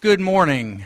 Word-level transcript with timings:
Good 0.00 0.20
morning. 0.20 0.84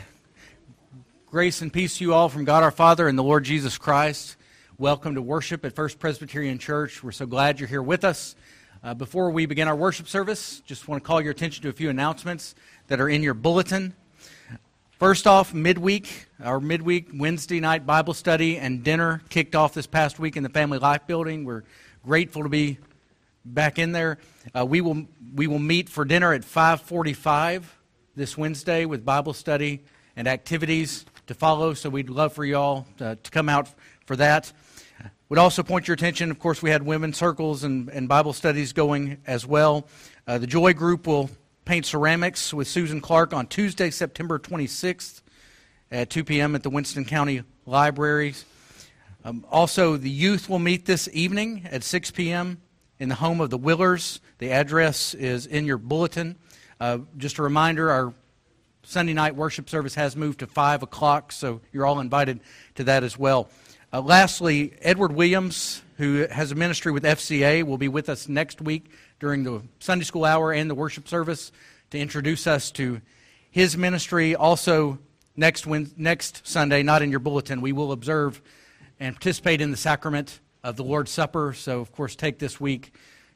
Grace 1.27 1.61
and 1.61 1.71
peace 1.71 1.99
to 1.99 2.03
you 2.03 2.15
all 2.15 2.29
from 2.29 2.45
God 2.45 2.63
our 2.63 2.71
Father 2.71 3.07
and 3.07 3.15
the 3.15 3.21
Lord 3.21 3.43
Jesus 3.43 3.77
Christ. 3.77 4.37
Welcome 4.79 5.13
to 5.13 5.21
worship 5.21 5.63
at 5.65 5.75
First 5.75 5.99
Presbyterian 5.99 6.57
Church. 6.57 7.03
We're 7.03 7.11
so 7.11 7.27
glad 7.27 7.59
you're 7.59 7.69
here 7.69 7.83
with 7.83 8.03
us. 8.03 8.35
Uh, 8.83 8.95
before 8.95 9.29
we 9.29 9.45
begin 9.45 9.67
our 9.67 9.75
worship 9.75 10.07
service, 10.07 10.61
just 10.65 10.87
want 10.87 11.03
to 11.03 11.07
call 11.07 11.21
your 11.21 11.29
attention 11.29 11.61
to 11.61 11.69
a 11.69 11.73
few 11.73 11.91
announcements 11.91 12.55
that 12.87 12.99
are 12.99 13.07
in 13.07 13.21
your 13.21 13.35
bulletin. 13.35 13.93
First 14.97 15.27
off, 15.27 15.53
midweek, 15.53 16.25
our 16.43 16.59
midweek 16.59 17.09
Wednesday 17.13 17.59
night 17.59 17.85
Bible 17.85 18.15
study 18.15 18.57
and 18.57 18.83
dinner 18.83 19.21
kicked 19.29 19.53
off 19.53 19.75
this 19.75 19.85
past 19.85 20.17
week 20.17 20.37
in 20.37 20.41
the 20.41 20.49
Family 20.49 20.79
Life 20.79 21.05
Building. 21.05 21.45
We're 21.45 21.65
grateful 22.03 22.41
to 22.41 22.49
be 22.49 22.79
back 23.45 23.77
in 23.77 23.91
there. 23.91 24.17
Uh, 24.55 24.65
we 24.65 24.81
will 24.81 25.05
we 25.35 25.45
will 25.45 25.59
meet 25.59 25.87
for 25.87 26.03
dinner 26.03 26.33
at 26.33 26.41
5:45 26.41 27.61
this 28.15 28.37
Wednesday 28.37 28.85
with 28.85 29.03
Bible 29.03 29.33
study 29.33 29.83
and 30.15 30.27
activities 30.27 31.05
to 31.27 31.33
follow. 31.33 31.73
So 31.73 31.89
we'd 31.89 32.09
love 32.09 32.33
for 32.33 32.45
you 32.45 32.57
all 32.57 32.87
to, 32.97 33.17
to 33.21 33.31
come 33.31 33.49
out 33.49 33.69
for 34.05 34.15
that. 34.17 34.51
Would 35.29 35.39
also 35.39 35.63
point 35.63 35.87
your 35.87 35.95
attention, 35.95 36.29
of 36.29 36.37
course, 36.37 36.61
we 36.61 36.69
had 36.69 36.83
women's 36.83 37.17
circles 37.17 37.63
and, 37.63 37.89
and 37.89 38.07
Bible 38.07 38.33
studies 38.33 38.71
going 38.71 39.17
as 39.25 39.47
well. 39.47 39.87
Uh, 40.27 40.37
the 40.37 40.45
Joy 40.45 40.73
Group 40.73 41.07
will 41.07 41.31
paint 41.65 41.87
ceramics 41.87 42.53
with 42.53 42.67
Susan 42.67 43.01
Clark 43.01 43.33
on 43.33 43.47
Tuesday, 43.47 43.89
September 43.89 44.37
26th 44.37 45.21
at 45.91 46.09
2 46.11 46.23
p.m. 46.23 46.53
at 46.53 46.61
the 46.61 46.69
Winston 46.69 47.05
County 47.05 47.41
Library. 47.65 48.35
Um, 49.25 49.45
also, 49.49 49.97
the 49.97 50.09
youth 50.09 50.49
will 50.49 50.59
meet 50.59 50.85
this 50.85 51.09
evening 51.13 51.67
at 51.71 51.83
6 51.83 52.11
p.m. 52.11 52.61
in 52.99 53.09
the 53.09 53.15
home 53.15 53.41
of 53.41 53.49
the 53.49 53.57
Willers. 53.57 54.19
The 54.37 54.51
address 54.51 55.13
is 55.13 55.47
in 55.47 55.65
your 55.65 55.77
bulletin. 55.77 56.37
Uh, 56.83 56.97
just 57.15 57.37
a 57.37 57.41
reminder 57.41 57.89
our 57.89 58.13
Sunday 58.83 59.13
night 59.13 59.37
worship 59.37 59.69
service 59.69 59.95
has 59.95 60.17
moved 60.17 60.39
to 60.39 60.47
5 60.47 60.83
o'clock, 60.83 61.31
so 61.31 61.61
you're 61.71 61.85
all 61.85 62.01
invited 62.01 62.41
to 62.75 62.83
that 62.83 63.05
as 63.05 63.17
well. 63.17 63.47
Uh, 63.93 64.01
lastly, 64.01 64.73
Edward 64.81 65.13
Williams, 65.13 65.81
who 65.95 66.27
has 66.29 66.51
a 66.51 66.55
ministry 66.55 66.91
with 66.91 67.05
FCA, 67.05 67.63
will 67.63 67.77
be 67.77 67.87
with 67.87 68.09
us 68.09 68.27
next 68.27 68.61
week 68.61 68.91
during 69.21 69.45
the 69.45 69.61
Sunday 69.79 70.03
school 70.03 70.25
hour 70.25 70.51
and 70.51 70.69
the 70.69 70.75
worship 70.75 71.07
service 71.07 71.53
to 71.91 71.97
introduce 71.97 72.47
us 72.47 72.69
to 72.71 72.99
his 73.49 73.77
ministry. 73.77 74.35
Also, 74.35 74.99
next, 75.37 75.65
next 75.65 76.45
Sunday, 76.45 76.83
not 76.83 77.01
in 77.01 77.11
your 77.11 77.21
bulletin, 77.21 77.61
we 77.61 77.71
will 77.71 77.93
observe 77.93 78.41
and 78.99 79.15
participate 79.15 79.61
in 79.61 79.71
the 79.71 79.77
sacrament 79.77 80.41
of 80.65 80.75
the 80.75 80.83
Lord's 80.83 81.11
Supper. 81.11 81.53
So, 81.53 81.79
of 81.79 81.93
course, 81.93 82.17
take 82.17 82.39
this 82.39 82.59
week 82.59 82.93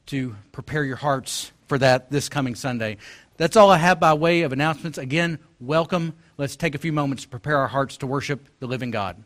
to 0.08 0.36
prepare 0.52 0.84
your 0.84 0.98
hearts 0.98 1.54
for 1.68 1.78
that 1.78 2.10
this 2.10 2.30
coming 2.30 2.56
Sunday. 2.56 2.98
That's 3.38 3.56
all 3.56 3.70
I 3.70 3.78
have 3.78 4.00
by 4.00 4.14
way 4.16 4.42
of 4.42 4.52
announcements. 4.52 4.98
Again, 4.98 5.40
welcome. 5.60 6.14
Let's 6.38 6.56
take 6.56 6.74
a 6.76 6.80
few 6.80 6.92
moments 6.92 7.24
to 7.24 7.30
prepare 7.30 7.58
our 7.58 7.68
hearts 7.68 7.98
to 7.98 8.08
worship 8.08 8.48
the 8.60 8.68
living 8.68 8.92
God. 8.92 9.24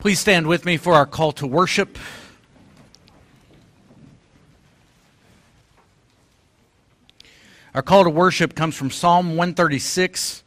Please 0.00 0.18
stand 0.18 0.46
with 0.46 0.64
me 0.64 0.78
for 0.78 0.94
our 0.94 1.04
call 1.04 1.30
to 1.32 1.46
worship. 1.46 1.98
Our 7.74 7.82
call 7.82 8.04
to 8.04 8.10
worship 8.10 8.54
comes 8.54 8.74
from 8.74 8.90
Psalm 8.90 9.36
136, 9.36 10.42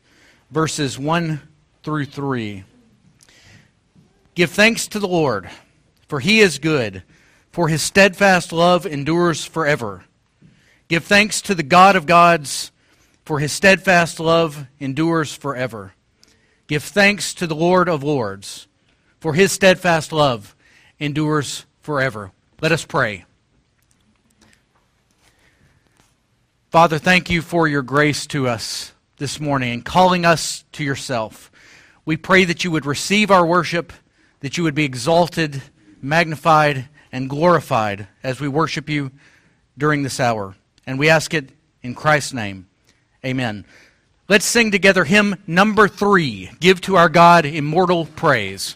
verses 0.50 0.98
1 0.98 1.40
through 1.84 2.06
3. 2.06 2.64
Give 4.34 4.50
thanks 4.50 4.88
to 4.88 4.98
the 4.98 5.08
Lord, 5.08 5.48
for 6.08 6.20
he 6.20 6.40
is 6.40 6.58
good, 6.58 7.04
for 7.52 7.68
his 7.68 7.84
steadfast 7.84 8.52
love 8.52 8.88
endures 8.88 9.46
forever. 9.46 10.06
Give 10.88 11.04
thanks 11.04 11.44
to 11.44 11.54
the 11.54 11.62
God 11.62 11.96
of 11.96 12.08
gods, 12.08 12.72
for 13.24 13.38
his 13.38 13.52
steadfast 13.52 14.20
love 14.20 14.66
endures 14.80 15.36
forever. 15.36 15.94
Give 16.66 16.82
thanks 16.82 17.36
to 17.36 17.46
the 17.46 17.54
Lord 17.54 17.88
of 17.88 18.02
lords 18.02 18.68
for 19.24 19.34
his 19.34 19.54
steadfast 19.54 20.12
love 20.12 20.54
endures 21.00 21.66
forever. 21.80 22.34
Let 22.60 22.74
us 22.74 22.84
pray. 22.84 23.24
Father, 26.70 26.98
thank 26.98 27.30
you 27.30 27.42
for 27.42 27.66
your 27.66 27.84
grace 27.84 28.28
to 28.28 28.50
us 28.50 28.92
this 29.20 29.40
morning 29.40 29.76
and 29.76 29.86
calling 29.86 30.26
us 30.26 30.66
to 30.74 30.84
yourself. 30.84 31.54
We 32.04 32.18
pray 32.18 32.44
that 32.44 32.66
you 32.66 32.72
would 32.72 32.86
receive 32.86 33.32
our 33.32 33.46
worship, 33.46 33.94
that 34.42 34.58
you 34.58 34.66
would 34.66 34.76
be 34.76 34.84
exalted, 34.84 35.62
magnified, 36.02 36.90
and 37.10 37.30
glorified 37.30 38.10
as 38.24 38.42
we 38.42 38.50
worship 38.50 38.90
you 38.90 39.10
during 39.78 40.04
this 40.04 40.20
hour. 40.20 40.54
And 40.86 41.00
we 41.00 41.08
ask 41.08 41.34
it 41.34 41.50
in 41.82 41.96
Christ's 41.96 42.34
name. 42.34 42.68
Amen. 43.24 43.64
Let's 44.28 44.46
sing 44.46 44.72
together 44.72 45.06
hymn 45.06 45.38
number 45.48 45.88
three 45.88 46.52
Give 46.60 46.82
to 46.82 46.98
our 46.98 47.08
God 47.08 47.46
immortal 47.46 48.06
praise. 48.06 48.76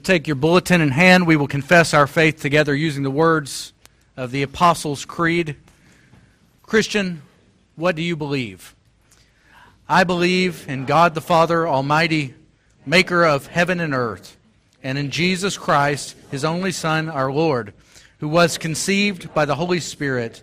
You'll 0.00 0.06
take 0.06 0.26
your 0.26 0.36
bulletin 0.36 0.80
in 0.80 0.92
hand. 0.92 1.26
We 1.26 1.36
will 1.36 1.46
confess 1.46 1.92
our 1.92 2.06
faith 2.06 2.40
together 2.40 2.74
using 2.74 3.02
the 3.02 3.10
words 3.10 3.74
of 4.16 4.30
the 4.30 4.40
Apostles' 4.40 5.04
Creed. 5.04 5.56
Christian, 6.62 7.20
what 7.76 7.96
do 7.96 8.02
you 8.02 8.16
believe? 8.16 8.74
I 9.86 10.04
believe 10.04 10.66
in 10.66 10.86
God 10.86 11.14
the 11.14 11.20
Father 11.20 11.68
Almighty, 11.68 12.32
maker 12.86 13.26
of 13.26 13.48
heaven 13.48 13.78
and 13.78 13.92
earth, 13.92 14.38
and 14.82 14.96
in 14.96 15.10
Jesus 15.10 15.58
Christ, 15.58 16.16
his 16.30 16.46
only 16.46 16.72
Son, 16.72 17.10
our 17.10 17.30
Lord, 17.30 17.74
who 18.20 18.28
was 18.28 18.56
conceived 18.56 19.34
by 19.34 19.44
the 19.44 19.56
Holy 19.56 19.80
Spirit, 19.80 20.42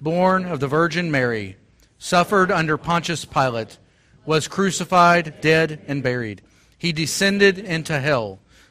born 0.00 0.46
of 0.46 0.58
the 0.58 0.66
Virgin 0.66 1.12
Mary, 1.12 1.54
suffered 1.96 2.50
under 2.50 2.76
Pontius 2.76 3.24
Pilate, 3.24 3.78
was 4.24 4.48
crucified, 4.48 5.40
dead, 5.40 5.80
and 5.86 6.02
buried. 6.02 6.42
He 6.76 6.90
descended 6.90 7.56
into 7.56 8.00
hell. 8.00 8.40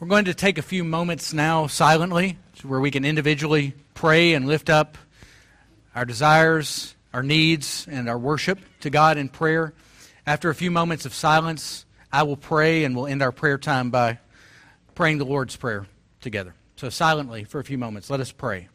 We're 0.00 0.06
going 0.06 0.26
to 0.26 0.34
take 0.34 0.58
a 0.58 0.62
few 0.62 0.84
moments 0.84 1.32
now 1.32 1.66
silently 1.66 2.38
where 2.62 2.78
we 2.78 2.92
can 2.92 3.04
individually 3.04 3.74
pray 3.94 4.34
and 4.34 4.46
lift 4.46 4.70
up 4.70 4.96
our 5.92 6.04
desires, 6.04 6.94
our 7.12 7.24
needs, 7.24 7.84
and 7.90 8.08
our 8.08 8.16
worship 8.16 8.60
to 8.82 8.90
God 8.90 9.18
in 9.18 9.28
prayer. 9.28 9.74
After 10.24 10.50
a 10.50 10.54
few 10.54 10.70
moments 10.70 11.04
of 11.04 11.14
silence, 11.14 11.84
I 12.12 12.22
will 12.22 12.36
pray 12.36 12.84
and 12.84 12.94
we'll 12.94 13.08
end 13.08 13.22
our 13.22 13.32
prayer 13.32 13.58
time 13.58 13.90
by 13.90 14.20
praying 14.94 15.18
the 15.18 15.24
Lord's 15.24 15.56
Prayer 15.56 15.88
together. 16.20 16.54
So, 16.76 16.90
silently 16.90 17.42
for 17.42 17.58
a 17.58 17.64
few 17.64 17.76
moments, 17.76 18.08
let 18.08 18.20
us 18.20 18.30
pray. 18.30 18.68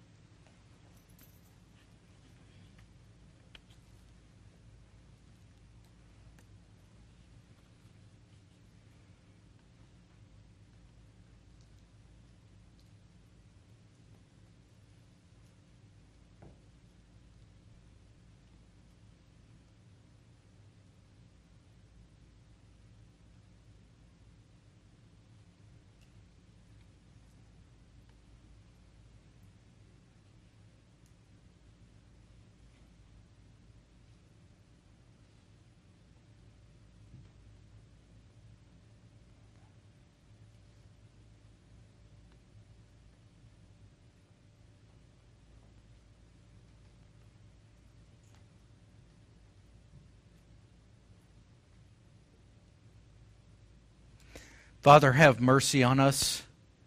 Father, 54.84 55.14
have 55.14 55.40
mercy 55.40 55.82
on 55.82 55.98
us, 56.02 56.44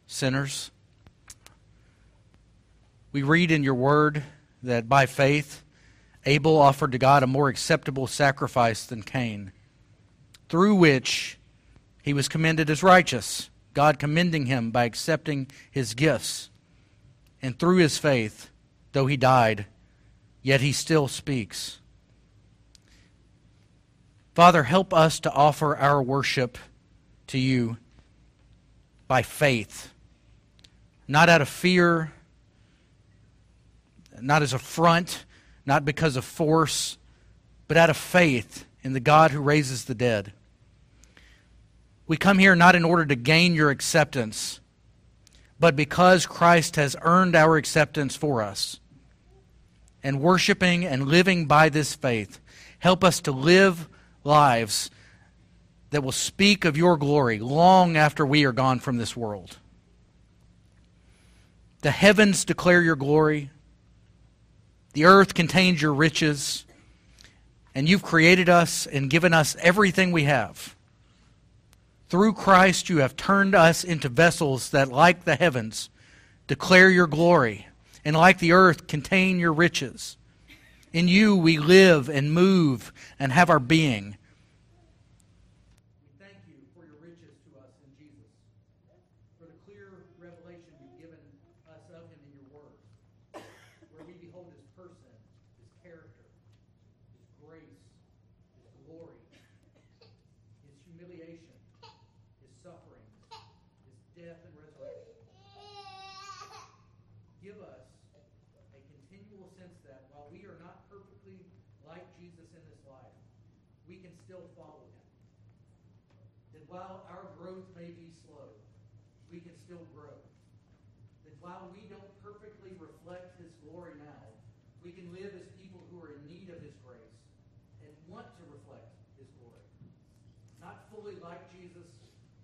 sinners. 0.07 0.71
We 3.11 3.23
read 3.23 3.51
in 3.51 3.65
your 3.65 3.75
word 3.75 4.23
that 4.63 4.87
by 4.87 5.07
faith, 5.07 5.65
Abel 6.27 6.59
offered 6.59 6.93
to 6.93 6.99
God 6.99 7.23
a 7.23 7.27
more 7.27 7.49
acceptable 7.49 8.07
sacrifice 8.07 8.85
than 8.85 9.03
Cain, 9.03 9.51
through 10.51 10.75
which 10.75 11.39
he 12.03 12.13
was 12.13 12.29
commended 12.29 12.69
as 12.69 12.83
righteous, 12.83 13.49
God 13.73 13.99
commending 13.99 14.45
him 14.45 14.71
by 14.71 14.85
accepting 14.85 15.47
his 15.71 15.95
gifts. 15.95 16.51
And 17.41 17.59
through 17.59 17.79
his 17.79 17.97
faith, 17.97 18.51
though 18.93 19.07
he 19.07 19.17
died, 19.17 19.65
yet 20.43 20.61
he 20.61 20.73
still 20.73 21.09
speaks. 21.09 21.79
Father, 24.35 24.65
help 24.65 24.93
us 24.93 25.19
to 25.21 25.33
offer 25.33 25.75
our 25.75 26.03
worship 26.03 26.59
to 27.29 27.39
you 27.39 27.79
by 29.09 29.23
faith, 29.23 29.91
not 31.07 31.29
out 31.29 31.43
of 31.43 31.49
fear, 31.49 32.13
not 34.21 34.43
as 34.43 34.53
a 34.53 34.59
front, 34.59 35.25
not 35.65 35.85
because 35.85 36.17
of 36.17 36.25
force, 36.25 36.97
but 37.69 37.77
out 37.77 37.91
of 37.91 37.97
faith 37.97 38.65
in 38.83 38.93
the 38.93 39.01
God 39.01 39.31
who 39.31 39.41
raises 39.41 39.85
the 39.85 39.95
dead. 39.95 40.33
We 42.07 42.17
come 42.17 42.39
here 42.39 42.55
not 42.55 42.77
in 42.77 42.85
order 42.85 43.05
to 43.07 43.17
gain 43.17 43.55
your 43.55 43.71
acceptance, 43.71 44.61
but 45.59 45.75
because 45.75 46.27
Christ 46.27 46.77
has 46.77 46.97
earned 47.03 47.35
our 47.35 47.57
acceptance 47.57 48.15
for 48.15 48.43
us. 48.43 48.79
And 50.03 50.21
worshiping 50.21 50.85
and 50.85 51.09
living 51.09 51.47
by 51.47 51.69
this 51.69 51.95
faith, 51.95 52.39
help 52.79 53.03
us 53.03 53.21
to 53.23 53.33
live 53.33 53.89
lives 54.23 54.91
that 55.91 56.03
will 56.03 56.13
speak 56.13 56.65
of 56.65 56.77
your 56.77 56.97
glory 56.97 57.39
long 57.39 57.97
after 57.97 58.27
we 58.27 58.45
are 58.45 58.53
gone 58.53 58.79
from 58.79 58.97
this 58.97 59.17
world. 59.17 59.59
The 61.83 61.91
heavens 61.91 62.45
declare 62.45 62.83
your 62.83 62.97
glory, 62.97 63.51
the 64.93 65.05
earth 65.05 65.35
contains 65.35 65.81
your 65.81 65.93
riches, 65.93 66.65
and 67.75 67.89
you've 67.89 68.03
created 68.03 68.49
us 68.49 68.87
and 68.87 69.11
given 69.11 69.35
us 69.35 69.55
everything 69.61 70.11
we 70.11 70.25
have. 70.25 70.75
Through 72.09 72.33
Christ, 72.33 72.89
you 72.89 72.99
have 72.99 73.17
turned 73.17 73.55
us 73.55 73.85
into 73.85 74.09
vessels 74.09 74.71
that, 74.71 74.89
like 74.89 75.25
the 75.25 75.37
heavens, 75.37 75.91
declare 76.47 76.89
your 76.89 77.07
glory, 77.07 77.67
and 78.05 78.17
like 78.17 78.39
the 78.39 78.53
earth, 78.53 78.87
contain 78.87 79.39
your 79.39 79.53
riches. 79.53 80.17
In 80.93 81.09
you 81.09 81.37
we 81.37 81.59
live 81.59 82.09
and 82.09 82.33
move 82.33 82.93
and 83.19 83.33
have 83.33 83.51
our 83.51 83.59
being. 83.59 84.17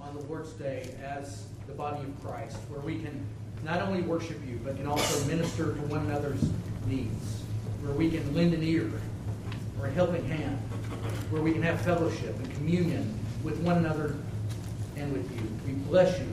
on 0.00 0.14
the 0.14 0.22
Lord's 0.22 0.52
Day 0.52 0.94
as 1.04 1.46
the 1.66 1.72
body 1.72 2.02
of 2.02 2.24
Christ, 2.24 2.56
where 2.68 2.80
we 2.80 2.98
can 2.98 3.24
not 3.64 3.82
only 3.82 4.02
worship 4.02 4.38
you, 4.46 4.60
but 4.64 4.76
can 4.76 4.86
also 4.86 5.26
minister 5.26 5.74
to 5.74 5.80
one 5.82 6.06
another's 6.06 6.50
needs, 6.86 7.42
where 7.82 7.92
we 7.92 8.10
can 8.10 8.34
lend 8.34 8.54
an 8.54 8.62
ear 8.62 8.90
or 9.80 9.86
a 9.86 9.90
helping 9.90 10.24
hand, 10.28 10.58
where 11.30 11.42
we 11.42 11.52
can 11.52 11.62
have 11.62 11.80
fellowship 11.80 12.36
and 12.38 12.54
communion 12.54 13.18
with 13.42 13.58
one 13.60 13.78
another 13.78 14.16
and 14.96 15.12
with 15.12 15.30
you. 15.34 15.42
We 15.66 15.72
bless 15.88 16.18
you 16.18 16.28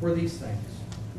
for 0.00 0.14
these 0.14 0.38
things. 0.38 0.64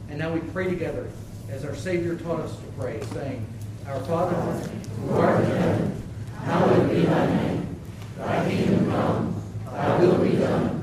And 0.10 0.18
now 0.18 0.32
we 0.32 0.40
pray 0.40 0.66
together 0.70 1.10
as 1.52 1.66
our 1.66 1.76
Savior 1.76 2.16
taught 2.16 2.40
us 2.42 2.56
to 2.56 2.66
pray, 2.80 3.02
saying, 3.14 3.46
Our 3.88 4.00
Father, 4.02 4.36
who 4.36 5.14
art 5.14 5.44
in 5.44 5.52
heaven, 5.52 6.04
hallowed 6.44 6.90
be 6.90 7.02
thy 7.02 7.26
name. 7.28 7.76
Thy 8.18 8.50
kingdom 8.50 8.92
come, 8.92 9.44
thy 9.66 10.00
will 10.00 10.18
be 10.18 10.36
done, 10.36 10.79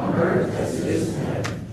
on 0.00 0.14
earth 0.14 0.54
as 0.56 0.80
it 0.80 0.88
is 0.88 1.14
in 1.14 1.24
heaven. 1.26 1.66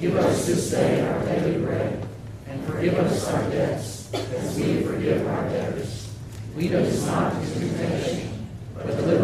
Give 0.00 0.16
us 0.16 0.46
this 0.46 0.70
day 0.70 1.00
our 1.06 1.24
daily 1.24 1.64
bread, 1.64 2.06
and 2.48 2.64
forgive 2.64 2.94
us 2.94 3.28
our 3.28 3.50
debts, 3.50 4.12
as 4.14 4.58
we 4.58 4.82
forgive 4.82 5.26
our 5.26 5.48
debtors. 5.48 6.12
Lead 6.56 6.74
us 6.74 7.06
not 7.06 7.34
into 7.34 7.60
temptation, 7.60 8.48
but 8.74 8.86
deliver 8.86 9.17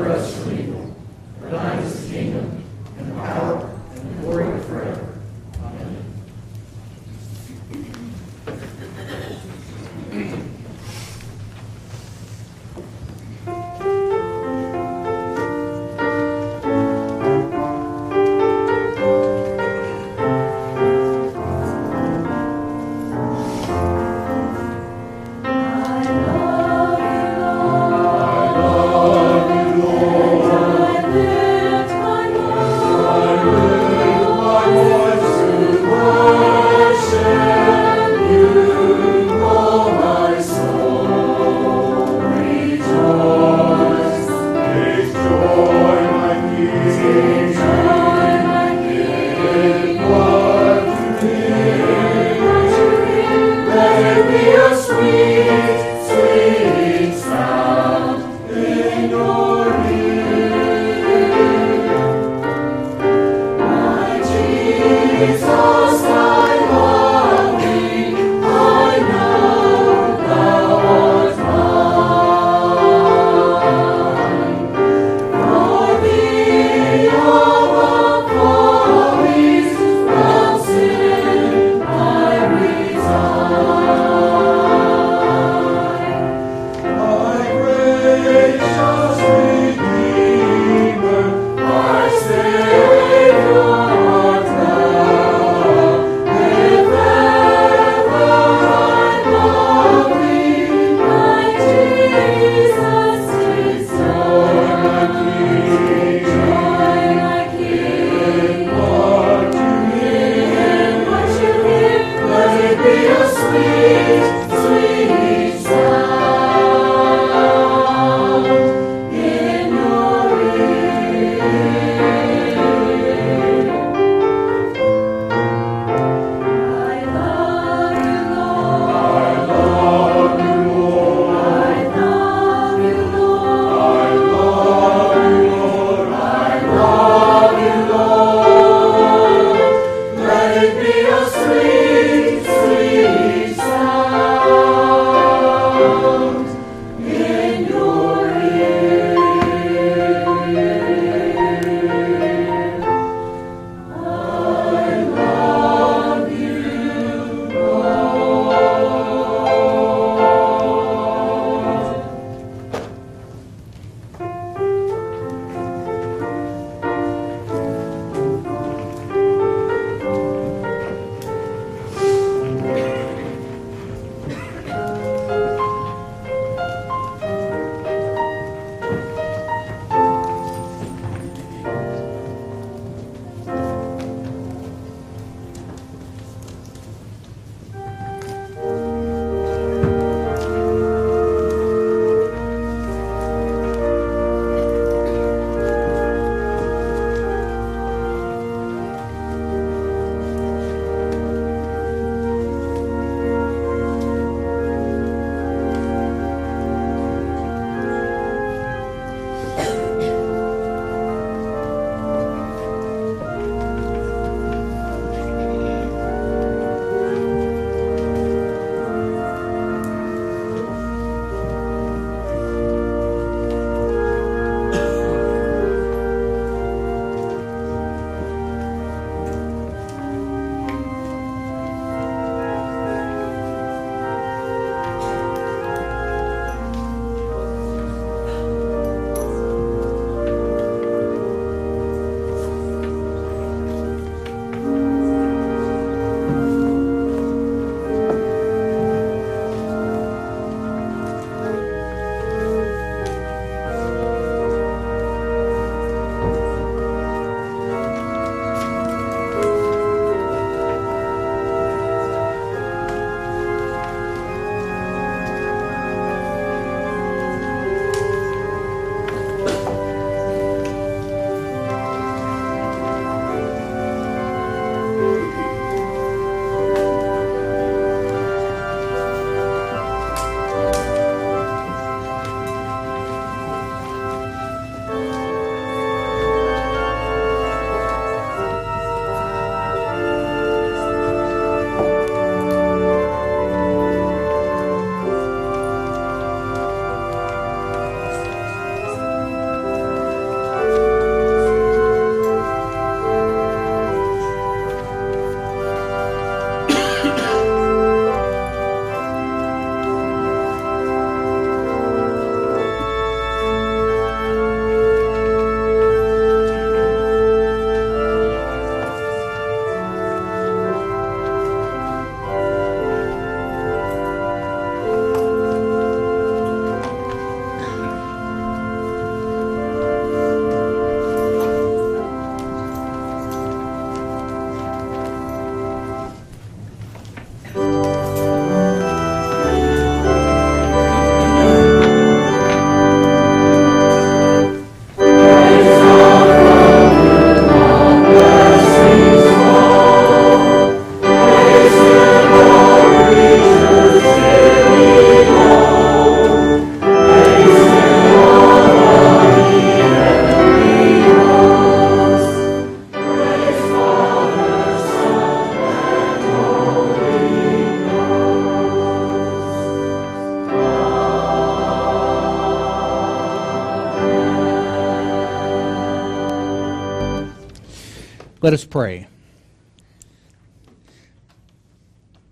Let 378.45 378.53
us 378.53 378.67
pray. 378.67 379.07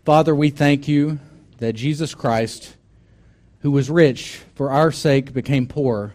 Father, 0.04 0.34
we 0.34 0.50
thank 0.50 0.86
you 0.86 1.18
that 1.56 1.72
Jesus 1.72 2.14
Christ, 2.14 2.76
who 3.60 3.70
was 3.70 3.88
rich 3.88 4.42
for 4.54 4.70
our 4.70 4.92
sake, 4.92 5.32
became 5.32 5.66
poor, 5.66 6.12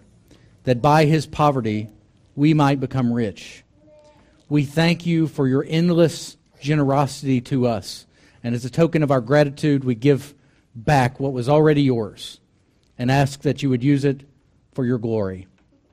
that 0.65 0.83
by 0.83 1.05
his 1.05 1.25
poverty 1.25 1.89
we 2.35 2.53
might 2.53 2.79
become 2.79 3.11
rich. 3.11 3.63
We 4.49 4.65
thank 4.65 5.07
you 5.07 5.27
for 5.27 5.47
your 5.47 5.65
endless 5.67 6.37
generosity 6.61 7.41
to 7.41 7.65
us. 7.65 8.05
And 8.43 8.53
as 8.53 8.65
a 8.65 8.69
token 8.69 9.01
of 9.01 9.09
our 9.09 9.19
gratitude, 9.19 9.83
we 9.83 9.95
give 9.95 10.35
back 10.75 11.19
what 11.19 11.33
was 11.33 11.49
already 11.49 11.81
yours 11.81 12.39
and 12.99 13.09
ask 13.09 13.41
that 13.41 13.63
you 13.63 13.71
would 13.71 13.83
use 13.83 14.05
it 14.05 14.21
for 14.73 14.85
your 14.85 14.99
glory. 14.99 15.47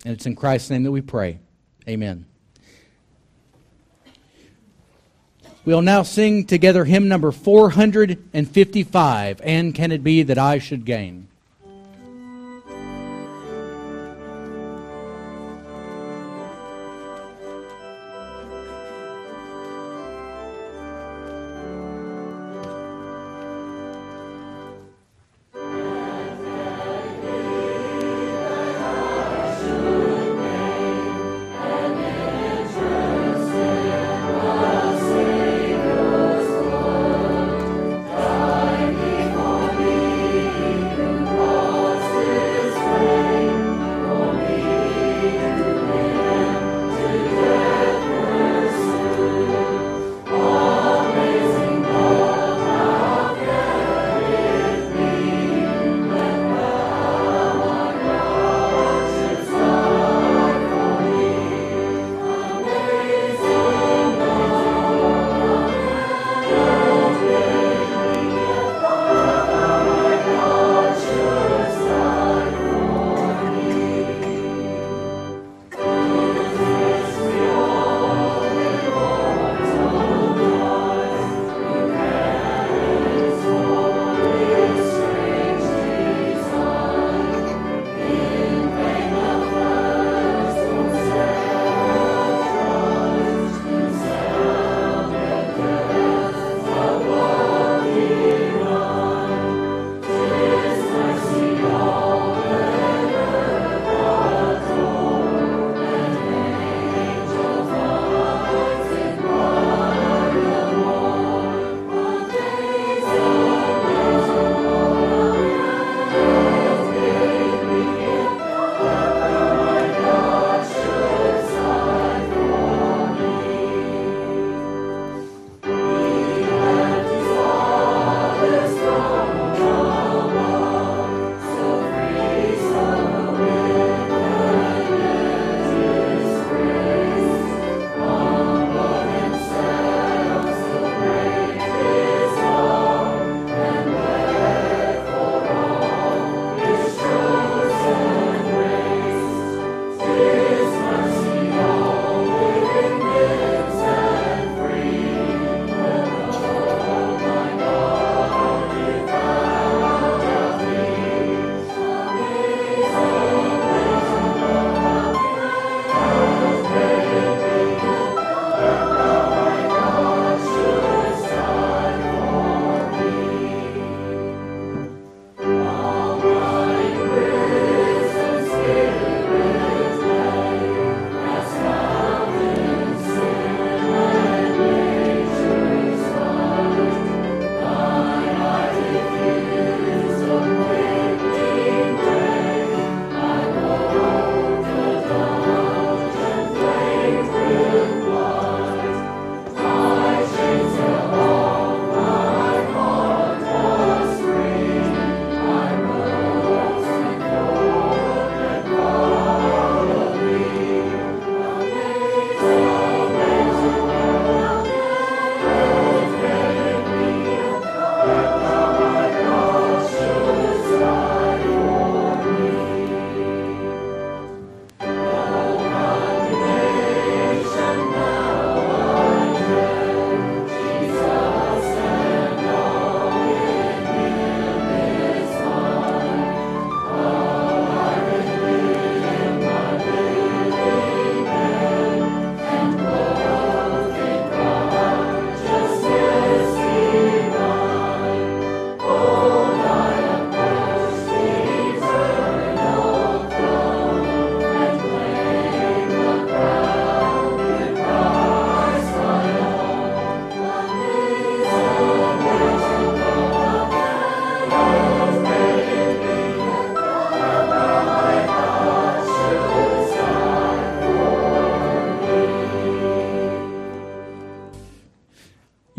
And 0.05 0.13
it's 0.13 0.27
in 0.27 0.37
Christ's 0.37 0.69
name 0.69 0.83
that 0.83 0.93
we 0.93 1.01
pray. 1.01 1.39
Amen. 1.89 2.27
We'll 5.65 5.81
now 5.81 6.03
sing 6.03 6.45
together 6.45 6.85
hymn 6.85 7.09
number 7.09 7.33
455, 7.33 9.41
And 9.43 9.75
Can 9.75 9.93
It 9.93 10.05
Be 10.05 10.23
That 10.23 10.37
I 10.37 10.59
Should 10.59 10.85
Gain? 10.85 11.29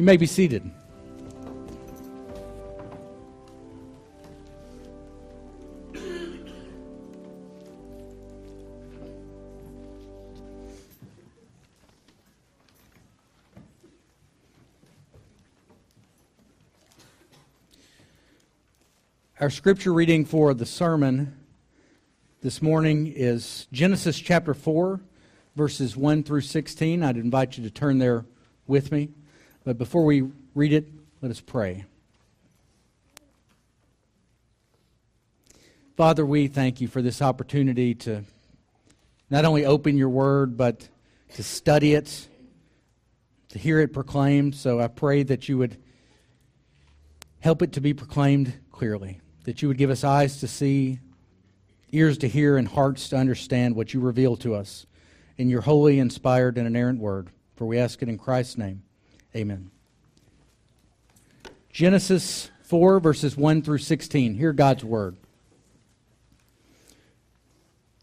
You 0.06 0.08
may 0.08 0.18
be 0.18 0.28
seated. 0.28 0.62
Our 19.40 19.50
scripture 19.50 19.92
reading 19.92 20.24
for 20.24 20.54
the 20.54 20.68
sermon 20.68 21.36
this 22.44 22.62
morning 22.62 23.08
is 23.08 23.66
Genesis 23.72 24.20
chapter 24.20 24.54
4, 24.54 25.02
verses 25.56 25.98
1 25.98 26.22
through 26.22 26.42
16. 26.42 27.02
I'd 27.02 27.18
invite 27.18 27.58
you 27.58 27.64
to 27.64 27.72
turn 27.72 27.98
there 27.98 28.26
with 28.68 28.92
me. 28.92 29.10
But 29.66 29.78
before 29.78 30.06
we 30.06 30.24
read 30.54 30.72
it, 30.72 30.88
let 31.22 31.32
us 31.32 31.42
pray. 31.42 31.84
Father, 35.98 36.26
we 36.26 36.48
thank 36.48 36.80
you 36.80 36.88
for 36.88 37.02
this 37.02 37.22
opportunity 37.22 37.96
to 37.96 38.24
not 39.30 39.44
only 39.44 39.66
open 39.66 39.98
your 39.98 40.10
word, 40.10 40.56
but 40.56 40.88
to 41.34 41.44
study 41.44 41.94
it, 41.96 42.28
to 43.50 43.60
hear 43.60 43.80
it 43.80 43.92
proclaimed. 43.92 44.56
So 44.56 44.80
I 44.80 44.88
pray 44.88 45.24
that 45.24 45.50
you 45.50 45.58
would 45.58 45.78
help 47.40 47.62
it 47.62 47.74
to 47.74 47.82
be 47.82 47.94
proclaimed 47.94 48.54
clearly 48.72 49.20
that 49.46 49.62
you 49.62 49.68
would 49.68 49.78
give 49.78 49.90
us 49.90 50.04
eyes 50.04 50.40
to 50.40 50.48
see, 50.48 51.00
ears 51.92 52.18
to 52.18 52.28
hear, 52.28 52.58
and 52.58 52.68
hearts 52.68 53.10
to 53.10 53.16
understand 53.16 53.76
what 53.76 53.94
you 53.94 54.00
reveal 54.00 54.36
to 54.38 54.54
us 54.56 54.86
in 55.38 55.50
your 55.50 55.62
holy, 55.62 56.00
inspired, 56.00 56.58
and 56.58 56.68
inerrant 56.68 57.00
word. 57.00 57.30
For 57.56 57.66
we 57.66 57.78
ask 57.78 58.02
it 58.02 58.10
in 58.10 58.18
Christ's 58.18 58.58
name. 58.58 58.84
Amen. 59.36 59.70
Genesis 61.70 62.50
4, 62.64 63.02
verses 63.02 63.36
1 63.36 63.62
through 63.64 63.80
16. 63.80 64.36
Hear 64.36 64.54
God's 64.54 64.86
word. 64.86 65.18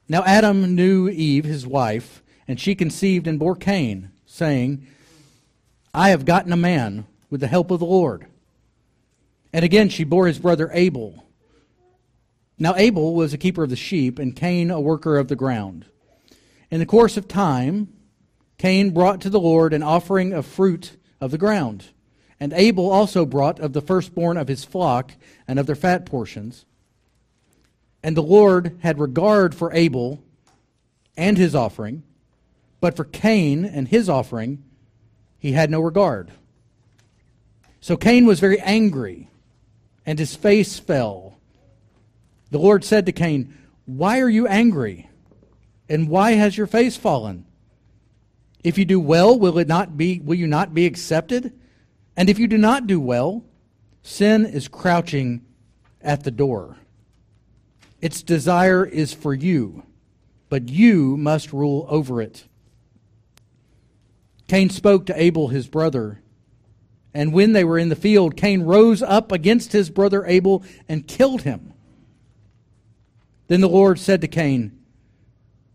Now 0.09 0.23
Adam 0.25 0.75
knew 0.75 1.09
Eve, 1.09 1.47
his 1.47 1.67
wife, 1.67 2.23
and 2.47 2.61
she 2.61 2.75
conceived 2.75 3.27
and 3.27 3.39
bore 3.39 3.57
Cain, 3.57 4.11
saying, 4.27 4.87
I 5.95 6.11
have 6.11 6.27
gotten 6.27 6.53
a 6.53 6.57
man 6.57 7.07
with 7.31 7.41
the 7.41 7.47
help 7.47 7.71
of 7.71 7.81
the 7.81 7.87
Lord. 7.87 8.27
And 9.55 9.65
again 9.65 9.89
she 9.89 10.05
bore 10.05 10.27
his 10.27 10.39
brother 10.39 10.69
Abel. 10.75 11.25
Now 12.59 12.75
Abel 12.77 13.15
was 13.15 13.33
a 13.33 13.39
keeper 13.39 13.63
of 13.63 13.71
the 13.71 13.77
sheep, 13.77 14.19
and 14.19 14.37
Cain 14.37 14.71
a 14.71 14.81
worker 14.81 15.17
of 15.17 15.29
the 15.29 15.37
ground. 15.37 15.87
In 16.71 16.79
the 16.79 16.85
course 16.85 17.17
of 17.17 17.27
time, 17.27 17.89
Cain 18.59 18.91
brought 18.91 19.23
to 19.23 19.31
the 19.31 19.41
Lord 19.41 19.73
an 19.73 19.83
offering 19.83 20.35
of 20.35 20.45
fruit 20.45 20.99
of 21.23 21.31
the 21.31 21.39
ground. 21.39 21.87
And 22.41 22.53
Abel 22.53 22.91
also 22.91 23.25
brought 23.25 23.61
of 23.61 23.73
the 23.73 23.81
firstborn 23.81 24.37
of 24.37 24.49
his 24.49 24.65
flock 24.65 25.13
and 25.47 25.61
of 25.61 25.67
their 25.67 25.77
fat 25.77 26.05
portions. 26.05 26.67
And 28.03 28.17
the 28.17 28.23
Lord 28.23 28.77
had 28.81 28.99
regard 28.99 29.55
for 29.55 29.73
Abel 29.73 30.21
and 31.17 31.39
his 31.39 31.55
offering, 31.55 32.03
but 32.81 32.97
for 32.97 33.05
Cain 33.05 33.65
and 33.65 33.87
his 33.87 34.09
offering 34.09 34.65
he 35.39 35.53
had 35.53 35.71
no 35.71 35.81
regard. 35.81 36.33
So 37.81 37.97
Cain 37.97 38.27
was 38.27 38.41
very 38.41 38.59
angry, 38.61 39.29
and 40.05 40.19
his 40.19 40.35
face 40.35 40.81
fell. 40.81 41.39
The 42.51 42.59
Lord 42.59 42.85
said 42.85 43.07
to 43.07 43.13
Cain, 43.13 43.57
Why 43.87 44.21
are 44.21 44.29
you 44.29 44.49
angry? 44.49 45.09
And 45.89 46.09
why 46.09 46.33
has 46.33 46.57
your 46.57 46.67
face 46.67 46.97
fallen? 46.97 47.45
If 48.63 48.79
you 48.79 48.85
do 48.85 49.01
well, 49.01 49.39
will 49.39 49.59
it 49.59 49.69
not 49.69 49.97
be 49.97 50.21
will 50.21 50.37
you 50.37 50.47
not 50.47 50.75
be 50.75 50.87
accepted? 50.87 51.53
And 52.17 52.29
if 52.29 52.39
you 52.39 52.47
do 52.47 52.59
not 52.59 52.87
do 52.87 53.01
well, 53.01 53.45
sin 54.03 54.45
is 54.45 54.69
crouching 54.69 55.45
at 56.01 56.25
the 56.25 56.31
door. 56.31 56.77
Its 58.01 58.23
desire 58.23 58.85
is 58.85 59.15
for 59.15 59.33
you, 59.33 59.85
but 60.49 60.69
you 60.69 61.17
must 61.17 61.53
rule 61.53 61.87
over 61.89 62.21
it. 62.21 62.47
Cain 64.49 64.71
spoke 64.71 65.07
to 65.07 65.21
Abel 65.21 65.49
his 65.49 65.69
brother, 65.69 66.21
and 67.15 67.33
when 67.33 67.53
they 67.53 67.65
were 67.65 67.79
in 67.79 67.89
the 67.89 67.97
field, 67.97 68.37
Cain 68.37 68.63
rose 68.63 69.03
up 69.03 69.33
against 69.33 69.73
his 69.73 69.89
brother 69.89 70.27
Abel 70.27 70.65
and 70.89 71.07
killed 71.07 71.43
him. 71.43 71.73
Then 73.49 73.61
the 73.61 73.69
Lord 73.69 73.99
said 73.99 74.21
to 74.21 74.29
Cain, 74.29 74.79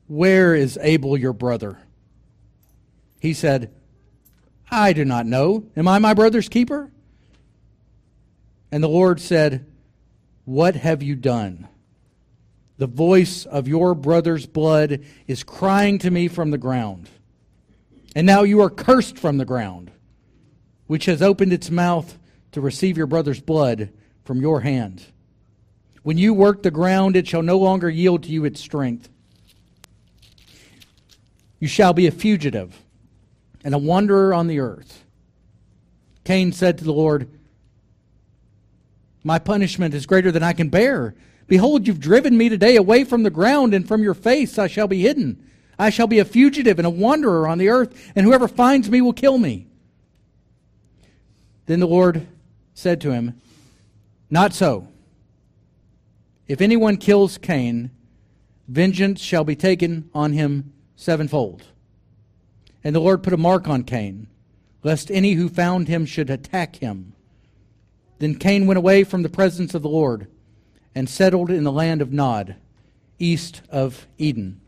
Where 0.08 0.54
is 0.54 0.78
Abel 0.82 1.18
your 1.18 1.34
brother? 1.34 1.80
He 3.28 3.34
said, 3.34 3.74
I 4.72 4.94
do 4.94 5.04
not 5.04 5.26
know. 5.26 5.66
Am 5.76 5.86
I 5.86 6.00
my 6.00 6.14
brother's 6.14 6.48
keeper? 6.48 6.90
And 8.72 8.82
the 8.82 8.88
Lord 8.88 9.20
said, 9.20 9.66
What 10.46 10.78
have 10.78 11.04
you 11.04 11.14
done? 11.14 11.68
The 12.78 12.88
voice 12.88 13.46
of 13.46 13.68
your 13.68 13.96
brother's 13.96 14.46
blood 14.46 15.04
is 15.28 15.44
crying 15.44 16.00
to 16.00 16.10
me 16.10 16.30
from 16.30 16.52
the 16.52 16.58
ground. 16.58 17.10
And 18.16 18.26
now 18.26 18.44
you 18.44 18.62
are 18.62 18.70
cursed 18.70 19.18
from 19.18 19.40
the 19.40 19.44
ground, 19.44 19.92
which 20.86 21.04
has 21.04 21.22
opened 21.22 21.52
its 21.52 21.70
mouth 21.70 22.18
to 22.54 22.62
receive 22.62 22.96
your 22.96 23.08
brother's 23.08 23.42
blood 23.42 23.92
from 24.24 24.40
your 24.40 24.62
hand. 24.62 25.04
When 26.02 26.18
you 26.18 26.34
work 26.34 26.64
the 26.64 26.72
ground, 26.72 27.18
it 27.18 27.28
shall 27.28 27.44
no 27.44 27.58
longer 27.58 27.90
yield 27.90 28.24
to 28.24 28.30
you 28.30 28.46
its 28.46 28.62
strength. 28.62 29.10
You 31.60 31.68
shall 31.68 31.92
be 31.92 32.08
a 32.08 32.12
fugitive 32.12 32.86
and 33.68 33.76
a 33.76 33.78
wanderer 33.78 34.34
on 34.34 34.48
the 34.48 34.62
earth. 34.62 35.04
Cain 36.24 36.54
said 36.54 36.78
to 36.78 36.86
the 36.86 36.94
Lord, 36.94 37.30
My 39.26 39.40
punishment 39.40 39.94
is 39.94 40.06
greater 40.06 40.32
than 40.32 40.42
I 40.42 40.54
can 40.54 40.70
bear. 40.70 41.16
Behold, 41.48 41.86
you've 41.86 42.00
driven 42.00 42.38
me 42.38 42.48
today 42.48 42.78
away 42.78 43.04
from 43.04 43.24
the 43.24 43.30
ground, 43.30 43.74
and 43.74 43.86
from 43.86 44.02
your 44.02 44.14
face 44.14 44.58
I 44.58 44.68
shall 44.68 44.88
be 44.88 45.02
hidden. 45.02 45.44
I 45.78 45.90
shall 45.90 46.08
be 46.08 46.20
a 46.20 46.24
fugitive 46.24 46.80
and 46.80 46.86
a 46.86 46.90
wanderer 46.90 47.46
on 47.46 47.58
the 47.58 47.68
earth, 47.68 47.94
and 48.16 48.26
whoever 48.26 48.48
finds 48.48 48.90
me 48.90 49.02
will 49.02 49.12
kill 49.12 49.38
me. 49.38 49.68
Then 51.66 51.82
the 51.82 51.88
Lord 51.88 52.26
said 52.74 53.02
to 53.02 53.12
him, 53.12 53.42
Not 54.30 54.54
so. 54.54 54.88
If 56.48 56.62
anyone 56.62 56.96
kills 56.96 57.38
Cain, 57.38 57.92
vengeance 58.70 59.20
shall 59.20 59.44
be 59.44 59.58
taken 59.58 60.10
on 60.14 60.32
him 60.32 60.72
sevenfold. 60.96 61.66
And 62.84 62.96
the 62.96 63.00
Lord 63.00 63.24
put 63.24 63.34
a 63.34 63.38
mark 63.38 63.68
on 63.68 63.84
Cain, 63.84 64.28
lest 64.84 65.12
any 65.12 65.34
who 65.34 65.50
found 65.50 65.88
him 65.88 66.06
should 66.06 66.30
attack 66.30 66.78
him. 66.78 67.14
Then 68.20 68.36
Cain 68.36 68.66
went 68.66 68.78
away 68.78 69.04
from 69.04 69.24
the 69.24 69.30
presence 69.30 69.74
of 69.74 69.82
the 69.82 69.90
Lord 69.90 70.28
and 70.96 71.10
settled 71.10 71.52
in 71.52 71.64
the 71.64 71.72
land 71.72 72.02
of 72.02 72.12
Nod, 72.12 72.56
east 73.20 73.62
of 73.70 74.08
Eden. 74.18 74.62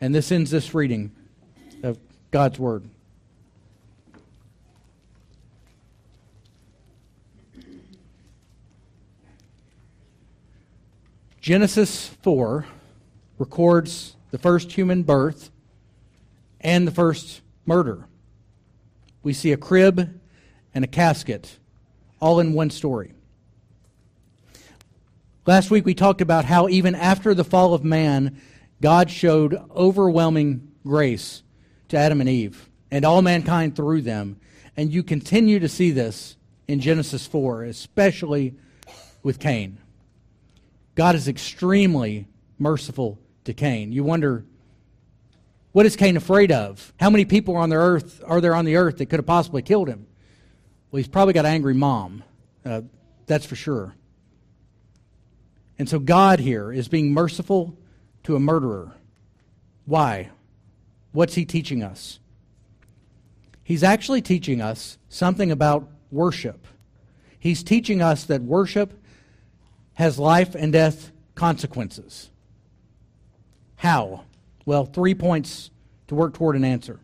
And 0.00 0.14
this 0.14 0.30
ends 0.30 0.50
this 0.50 0.74
reading 0.74 1.10
of 1.82 1.98
God's 2.30 2.58
Word. 2.58 2.88
Genesis 11.40 12.08
4 12.22 12.64
records 13.38 14.16
the 14.30 14.38
first 14.38 14.72
human 14.72 15.02
birth 15.02 15.50
and 16.60 16.86
the 16.86 16.90
first 16.90 17.42
murder. 17.66 18.06
We 19.22 19.32
see 19.32 19.52
a 19.52 19.56
crib 19.56 20.20
and 20.74 20.84
a 20.84 20.88
casket 20.88 21.58
all 22.20 22.40
in 22.40 22.52
one 22.52 22.70
story. 22.70 23.12
Last 25.46 25.70
week 25.70 25.84
we 25.84 25.94
talked 25.94 26.20
about 26.20 26.46
how 26.46 26.68
even 26.68 26.94
after 26.94 27.34
the 27.34 27.44
fall 27.44 27.74
of 27.74 27.84
man, 27.84 28.40
God 28.80 29.10
showed 29.10 29.54
overwhelming 29.74 30.72
grace 30.86 31.42
to 31.88 31.98
Adam 31.98 32.20
and 32.20 32.30
Eve 32.30 32.68
and 32.90 33.04
all 33.04 33.22
mankind 33.22 33.76
through 33.76 34.02
them. 34.02 34.38
And 34.76 34.92
you 34.92 35.02
continue 35.02 35.58
to 35.60 35.68
see 35.68 35.90
this 35.90 36.36
in 36.66 36.80
Genesis 36.80 37.26
4, 37.26 37.64
especially 37.64 38.54
with 39.22 39.38
Cain. 39.38 39.78
God 40.94 41.14
is 41.14 41.28
extremely 41.28 42.26
merciful 42.58 43.18
to 43.44 43.52
Cain. 43.52 43.92
You 43.92 44.04
wonder, 44.04 44.44
what 45.74 45.86
is 45.86 45.96
Cain 45.96 46.16
afraid 46.16 46.52
of? 46.52 46.92
How 47.00 47.10
many 47.10 47.24
people 47.24 47.56
are 47.56 47.60
on 47.60 47.68
the 47.68 47.74
earth 47.74 48.22
are 48.24 48.40
there 48.40 48.54
on 48.54 48.64
the 48.64 48.76
earth 48.76 48.98
that 48.98 49.06
could 49.06 49.18
have 49.18 49.26
possibly 49.26 49.60
killed 49.60 49.88
him? 49.88 50.06
Well, 50.90 50.98
he's 50.98 51.08
probably 51.08 51.34
got 51.34 51.46
an 51.46 51.50
angry 51.50 51.74
mom. 51.74 52.22
Uh, 52.64 52.82
that's 53.26 53.44
for 53.44 53.56
sure. 53.56 53.96
And 55.76 55.88
so 55.88 55.98
God 55.98 56.38
here 56.38 56.72
is 56.72 56.86
being 56.86 57.12
merciful 57.12 57.76
to 58.22 58.36
a 58.36 58.40
murderer. 58.40 58.92
Why? 59.84 60.30
What's 61.10 61.34
he 61.34 61.44
teaching 61.44 61.82
us? 61.82 62.20
He's 63.64 63.82
actually 63.82 64.22
teaching 64.22 64.60
us 64.60 64.96
something 65.08 65.50
about 65.50 65.88
worship. 66.12 66.68
He's 67.36 67.64
teaching 67.64 68.00
us 68.00 68.22
that 68.26 68.42
worship 68.42 69.02
has 69.94 70.20
life 70.20 70.54
and 70.54 70.72
death 70.72 71.10
consequences. 71.34 72.30
How? 73.74 74.22
Well, 74.66 74.86
three 74.86 75.14
points 75.14 75.70
to 76.08 76.14
work 76.14 76.34
toward 76.34 76.56
an 76.56 76.64
answer. 76.64 77.00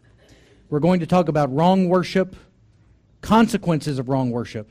We're 0.69 0.81
going 0.81 1.01
to 1.01 1.07
talk 1.07 1.29
about 1.29 1.53
wrong 1.55 1.89
worship, 1.89 2.37
consequences 3.21 3.99
of 3.99 4.09
wrong 4.09 4.31
worship, 4.31 4.71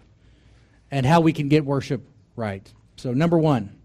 and 0.90 1.06
how 1.06 1.22
we 1.22 1.34
can 1.34 1.50
get 1.50 1.66
worship 1.66 2.02
right. 2.36 2.72
So, 2.96 3.14
number 3.14 3.38
one, 3.38 3.76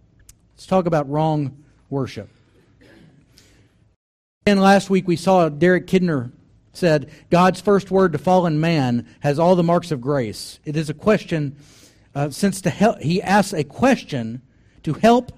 let's 0.55 0.67
talk 0.67 0.87
about 0.87 1.09
wrong 1.11 1.65
worship. 1.91 2.29
And 4.47 4.61
last 4.61 4.91
week 4.91 5.09
we 5.09 5.17
saw 5.17 5.49
Derek 5.49 5.87
Kidner 5.87 6.31
said, 6.73 7.11
God's 7.31 7.61
first 7.61 7.91
word 7.91 8.13
to 8.13 8.19
fallen 8.19 8.61
man 8.61 9.07
has 9.21 9.39
all 9.39 9.57
the 9.57 9.63
marks 9.63 9.91
of 9.91 10.01
grace. 10.01 10.59
It 10.65 10.77
is 10.77 10.91
a 10.91 10.95
question, 10.95 11.57
uh, 12.15 12.31
since 12.31 12.61
to 12.63 12.71
help, 12.71 13.01
he 13.01 13.23
asks 13.23 13.53
a 13.55 13.65
question 13.65 14.43
to 14.83 14.95
help 14.95 15.33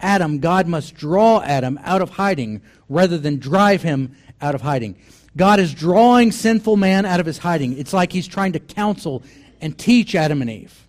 Adam, 0.00 0.38
God 0.38 0.66
must 0.66 0.94
draw 0.94 1.42
Adam 1.42 1.78
out 1.82 2.02
of 2.02 2.10
hiding 2.10 2.62
rather 2.88 3.18
than 3.18 3.38
drive 3.38 3.82
him 3.82 4.16
out 4.40 4.54
of 4.54 4.62
hiding. 4.62 4.96
God 5.36 5.60
is 5.60 5.72
drawing 5.72 6.32
sinful 6.32 6.76
man 6.76 7.06
out 7.06 7.20
of 7.20 7.26
his 7.26 7.38
hiding. 7.38 7.78
It's 7.78 7.92
like 7.92 8.12
he's 8.12 8.26
trying 8.26 8.52
to 8.52 8.60
counsel 8.60 9.22
and 9.60 9.76
teach 9.78 10.14
Adam 10.14 10.40
and 10.40 10.50
Eve 10.50 10.86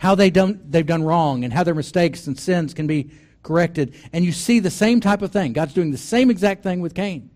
how 0.00 0.14
they 0.14 0.30
done, 0.30 0.58
they've 0.68 0.86
done 0.86 1.02
wrong 1.02 1.44
and 1.44 1.52
how 1.52 1.62
their 1.62 1.74
mistakes 1.74 2.26
and 2.26 2.38
sins 2.38 2.72
can 2.72 2.86
be 2.86 3.10
corrected. 3.42 3.94
And 4.14 4.24
you 4.24 4.32
see 4.32 4.58
the 4.58 4.70
same 4.70 5.00
type 5.00 5.20
of 5.20 5.30
thing. 5.30 5.52
God's 5.52 5.74
doing 5.74 5.90
the 5.90 5.98
same 5.98 6.30
exact 6.30 6.62
thing 6.62 6.80
with 6.80 6.94
Cain. 6.94 7.28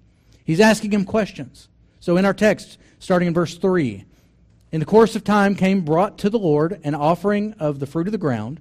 He's 0.45 0.61
asking 0.61 0.91
him 0.91 1.05
questions. 1.05 1.69
So 2.01 2.17
in 2.17 2.25
our 2.25 2.33
text, 2.33 2.79
starting 2.99 3.29
in 3.29 3.35
verse 3.35 3.59
3, 3.59 4.05
in 4.73 4.81
the 4.81 4.87
course 4.87 5.15
of 5.15 5.25
time, 5.25 5.55
Cain 5.55 5.83
brought 5.83 6.17
to 6.19 6.31
the 6.31 6.39
Lord 6.39 6.81
an 6.85 6.95
offering 6.95 7.53
of 7.59 7.81
the 7.81 7.87
fruit 7.87 8.09
of 8.09 8.13
the 8.13 8.19
ground. 8.19 8.61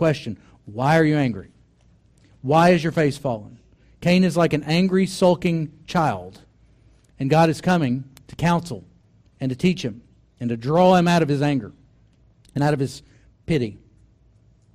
question. 0.00 0.38
Why 0.64 0.98
are 0.98 1.04
you 1.04 1.18
angry? 1.18 1.50
Why 2.40 2.70
is 2.70 2.82
your 2.82 2.90
face 2.90 3.18
fallen? 3.18 3.58
Cain 4.00 4.24
is 4.24 4.34
like 4.34 4.54
an 4.54 4.62
angry, 4.62 5.04
sulking 5.04 5.70
child. 5.86 6.40
And 7.18 7.28
God 7.28 7.50
is 7.50 7.60
coming 7.60 8.04
to 8.28 8.34
counsel 8.34 8.82
and 9.40 9.50
to 9.50 9.56
teach 9.56 9.84
him 9.84 10.00
and 10.40 10.48
to 10.48 10.56
draw 10.56 10.94
him 10.94 11.06
out 11.06 11.20
of 11.20 11.28
his 11.28 11.42
anger 11.42 11.72
and 12.54 12.64
out 12.64 12.72
of 12.72 12.80
his 12.80 13.02
pity. 13.44 13.76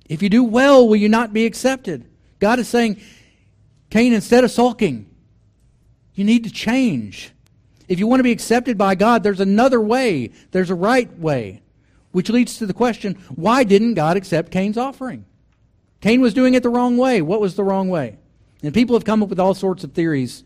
If 0.08 0.22
you 0.22 0.28
do 0.28 0.44
well, 0.44 0.86
will 0.86 0.94
you 0.94 1.08
not 1.08 1.32
be 1.32 1.44
accepted? 1.44 2.04
God 2.38 2.60
is 2.60 2.68
saying, 2.68 3.00
Cain, 3.90 4.12
instead 4.12 4.44
of 4.44 4.52
sulking, 4.52 5.10
you 6.14 6.22
need 6.22 6.44
to 6.44 6.52
change. 6.52 7.32
If 7.88 7.98
you 7.98 8.06
want 8.06 8.20
to 8.20 8.24
be 8.24 8.30
accepted 8.30 8.78
by 8.78 8.94
God, 8.94 9.24
there's 9.24 9.40
another 9.40 9.80
way. 9.80 10.30
There's 10.52 10.70
a 10.70 10.76
right 10.76 11.12
way. 11.18 11.62
Which 12.16 12.30
leads 12.30 12.56
to 12.56 12.64
the 12.64 12.72
question 12.72 13.18
why 13.34 13.62
didn't 13.62 13.92
God 13.92 14.16
accept 14.16 14.50
Cain's 14.50 14.78
offering? 14.78 15.26
Cain 16.00 16.22
was 16.22 16.32
doing 16.32 16.54
it 16.54 16.62
the 16.62 16.70
wrong 16.70 16.96
way. 16.96 17.20
What 17.20 17.42
was 17.42 17.56
the 17.56 17.62
wrong 17.62 17.90
way? 17.90 18.16
And 18.62 18.72
people 18.72 18.96
have 18.96 19.04
come 19.04 19.22
up 19.22 19.28
with 19.28 19.38
all 19.38 19.52
sorts 19.52 19.84
of 19.84 19.92
theories 19.92 20.42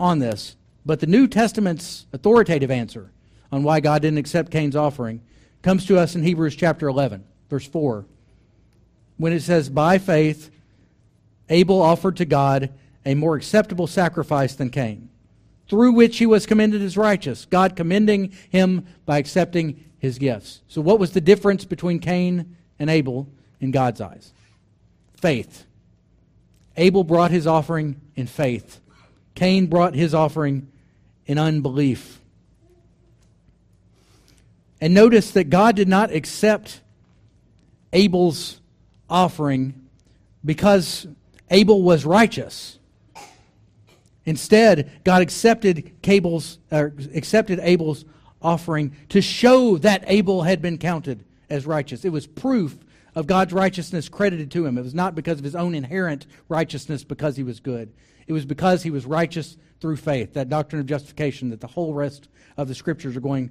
on 0.00 0.18
this. 0.18 0.56
But 0.84 0.98
the 0.98 1.06
New 1.06 1.28
Testament's 1.28 2.06
authoritative 2.12 2.72
answer 2.72 3.12
on 3.52 3.62
why 3.62 3.78
God 3.78 4.02
didn't 4.02 4.18
accept 4.18 4.50
Cain's 4.50 4.74
offering 4.74 5.22
comes 5.62 5.86
to 5.86 5.96
us 5.96 6.16
in 6.16 6.24
Hebrews 6.24 6.56
chapter 6.56 6.88
11, 6.88 7.24
verse 7.48 7.68
4, 7.68 8.04
when 9.18 9.32
it 9.32 9.42
says, 9.42 9.68
By 9.68 9.98
faith, 9.98 10.50
Abel 11.48 11.80
offered 11.80 12.16
to 12.16 12.24
God 12.24 12.72
a 13.06 13.14
more 13.14 13.36
acceptable 13.36 13.86
sacrifice 13.86 14.56
than 14.56 14.70
Cain, 14.70 15.10
through 15.68 15.92
which 15.92 16.18
he 16.18 16.26
was 16.26 16.46
commended 16.46 16.82
as 16.82 16.96
righteous, 16.96 17.44
God 17.44 17.76
commending 17.76 18.32
him 18.50 18.86
by 19.04 19.18
accepting 19.18 19.84
his 19.98 20.18
gifts. 20.18 20.62
So, 20.68 20.80
what 20.80 20.98
was 20.98 21.12
the 21.12 21.20
difference 21.20 21.64
between 21.64 21.98
Cain 21.98 22.56
and 22.78 22.88
Abel 22.88 23.28
in 23.60 23.70
God's 23.70 24.00
eyes? 24.00 24.32
Faith. 25.16 25.64
Abel 26.76 27.04
brought 27.04 27.30
his 27.30 27.46
offering 27.46 28.00
in 28.14 28.26
faith, 28.26 28.80
Cain 29.34 29.66
brought 29.66 29.94
his 29.94 30.14
offering 30.14 30.68
in 31.26 31.38
unbelief. 31.38 32.20
And 34.80 34.94
notice 34.94 35.32
that 35.32 35.50
God 35.50 35.74
did 35.74 35.88
not 35.88 36.12
accept 36.12 36.80
Abel's 37.92 38.60
offering 39.10 39.88
because 40.44 41.06
Abel 41.50 41.82
was 41.82 42.04
righteous. 42.04 42.77
Instead, 44.28 44.90
God 45.04 45.22
accepted, 45.22 45.90
Abel's, 46.04 46.58
accepted 46.70 47.60
Abel's 47.62 48.04
offering 48.42 48.94
to 49.08 49.22
show 49.22 49.78
that 49.78 50.04
Abel 50.06 50.42
had 50.42 50.60
been 50.60 50.76
counted 50.76 51.24
as 51.48 51.64
righteous. 51.64 52.04
It 52.04 52.10
was 52.10 52.26
proof 52.26 52.76
of 53.14 53.26
God's 53.26 53.54
righteousness 53.54 54.10
credited 54.10 54.50
to 54.50 54.66
him. 54.66 54.76
It 54.76 54.82
was 54.82 54.94
not 54.94 55.14
because 55.14 55.38
of 55.38 55.44
his 55.44 55.56
own 55.56 55.74
inherent 55.74 56.26
righteousness 56.46 57.04
because 57.04 57.36
he 57.36 57.42
was 57.42 57.58
good. 57.58 57.90
It 58.26 58.34
was 58.34 58.44
because 58.44 58.82
he 58.82 58.90
was 58.90 59.06
righteous 59.06 59.56
through 59.80 59.96
faith, 59.96 60.34
that 60.34 60.50
doctrine 60.50 60.80
of 60.80 60.86
justification 60.86 61.48
that 61.48 61.62
the 61.62 61.66
whole 61.66 61.94
rest 61.94 62.28
of 62.58 62.68
the 62.68 62.74
scriptures 62.74 63.16
are 63.16 63.20
going 63.20 63.50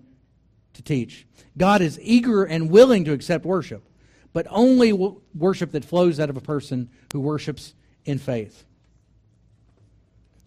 to 0.74 0.84
teach. 0.84 1.26
God 1.58 1.82
is 1.82 2.00
eager 2.04 2.44
and 2.44 2.70
willing 2.70 3.04
to 3.06 3.14
accept 3.14 3.46
worship, 3.46 3.84
but 4.32 4.46
only 4.52 4.94
worship 4.94 5.72
that 5.72 5.86
flows 5.86 6.20
out 6.20 6.30
of 6.30 6.38
a 6.38 6.42
person 6.42 6.92
who 7.14 7.20
worships 7.20 7.74
in 8.06 8.20
faith. 8.20 8.64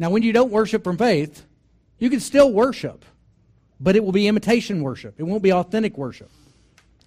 Now, 0.01 0.09
when 0.09 0.23
you 0.23 0.33
don't 0.33 0.51
worship 0.51 0.83
from 0.83 0.97
faith, 0.97 1.45
you 1.99 2.09
can 2.09 2.21
still 2.21 2.51
worship, 2.51 3.05
but 3.79 3.97
it 3.97 4.03
will 4.03 4.13
be 4.13 4.29
imitation 4.29 4.81
worship. 4.81 5.21
It 5.21 5.25
won't 5.25 5.43
be 5.43 5.53
authentic 5.53 5.99
worship. 5.99 6.31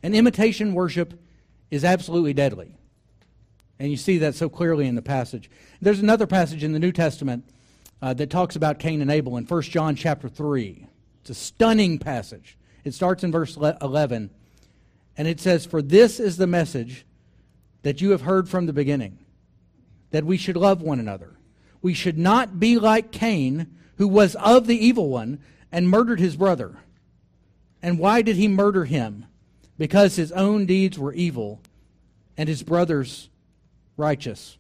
And 0.04 0.14
imitation 0.14 0.76
worship 0.76 1.20
is 1.72 1.84
absolutely 1.84 2.36
deadly. 2.36 2.78
And 3.80 3.90
you 3.90 3.98
see 3.98 4.20
that 4.20 4.36
so 4.36 4.48
clearly 4.48 4.86
in 4.86 4.94
the 4.94 5.02
passage. 5.02 5.50
There's 5.82 6.02
another 6.02 6.28
passage 6.28 6.64
in 6.64 6.72
the 6.72 6.80
New 6.80 6.92
Testament 6.92 7.46
uh, 8.00 8.14
that 8.14 8.30
talks 8.30 8.56
about 8.56 8.78
Cain 8.78 9.02
and 9.02 9.10
Abel 9.10 9.38
in 9.38 9.46
1 9.46 9.62
John 9.64 9.96
chapter 9.96 10.30
3. 10.30 10.86
It's 11.22 11.32
a 11.32 11.34
stunning 11.34 11.98
passage. 11.98 12.60
It 12.84 12.94
starts 12.94 13.24
in 13.24 13.32
verse 13.32 13.58
11, 13.58 14.30
and 15.18 15.28
it 15.28 15.40
says, 15.40 15.66
For 15.66 15.82
this 15.82 16.20
is 16.20 16.38
the 16.38 16.46
message 16.46 17.08
that 17.82 18.02
you 18.02 18.12
have 18.12 18.22
heard 18.22 18.48
from 18.48 18.68
the 18.68 18.74
beginning, 18.74 19.18
that 20.12 20.26
we 20.26 20.38
should 20.38 20.58
love 20.58 20.84
one 20.84 21.00
another 21.00 21.38
we 21.84 21.94
should 21.94 22.18
not 22.18 22.60
be 22.60 22.80
like 22.80 23.12
Cain, 23.12 23.68
who 23.98 24.08
was 24.08 24.36
of 24.36 24.66
the 24.66 24.84
evil 24.84 25.10
one 25.10 25.38
and 25.72 25.90
murdered 25.90 26.20
his 26.20 26.36
brother. 26.36 26.78
And 27.84 28.00
why 28.00 28.24
did 28.24 28.38
he 28.38 28.48
murder 28.48 28.86
him? 28.86 29.26
Because 29.78 30.16
his 30.16 30.32
own 30.32 30.66
deeds 30.66 30.98
were 30.98 31.14
evil 31.14 31.62
and 32.38 32.48
his 32.48 32.64
brother's 32.64 33.30
righteous. 33.98 34.58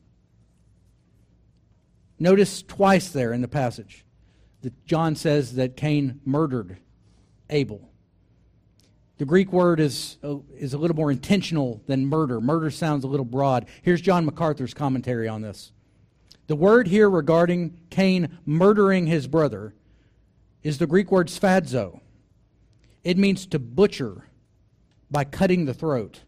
Notice 2.19 2.62
twice 2.62 3.09
there 3.09 3.33
in 3.33 3.41
the 3.41 3.47
passage 3.47 4.03
that 4.62 4.86
John 4.86 5.15
says 5.15 5.55
that 5.55 5.77
Cain 5.77 6.19
murdered 6.25 6.77
Abel. 7.49 7.89
The 9.17 9.25
Greek 9.25 9.53
word 9.53 9.79
is, 9.79 10.17
is 10.57 10.73
a 10.73 10.77
little 10.77 10.95
more 10.95 11.12
intentional 11.12 11.81
than 11.88 12.05
murder. 12.05 12.41
Murder 12.41 12.69
sounds 12.69 13.05
a 13.05 13.07
little 13.07 13.25
broad. 13.25 13.67
Here's 13.81 14.01
John 14.01 14.25
MacArthur's 14.25 14.73
commentary 14.73 15.27
on 15.29 15.41
this. 15.41 15.71
The 16.47 16.56
word 16.56 16.88
here 16.88 17.10
regarding 17.10 17.79
Cain 17.89 18.38
murdering 18.45 19.08
his 19.08 19.27
brother 19.27 19.73
is 20.62 20.77
the 20.77 20.88
Greek 20.88 21.12
word 21.12 21.27
sphadzo. 21.27 22.01
It 23.03 23.17
means 23.17 23.45
to 23.47 23.60
butcher 23.60 24.25
by 25.10 25.23
cutting 25.23 25.65
the 25.65 25.73
throat. 25.73 26.21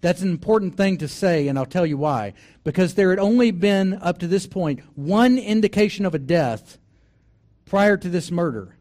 That's 0.00 0.22
an 0.22 0.30
important 0.30 0.76
thing 0.76 0.98
to 0.98 1.08
say, 1.08 1.48
and 1.48 1.58
I'll 1.58 1.66
tell 1.66 1.86
you 1.86 1.96
why. 1.96 2.34
Because 2.62 2.94
there 2.94 3.10
had 3.10 3.18
only 3.18 3.50
been, 3.50 3.94
up 3.94 4.18
to 4.18 4.28
this 4.28 4.46
point, 4.46 4.80
one 4.94 5.38
indication 5.38 6.06
of 6.06 6.14
a 6.14 6.20
death 6.20 6.78
prior 7.64 7.96
to 7.96 8.08
this 8.08 8.30
murder, 8.30 8.76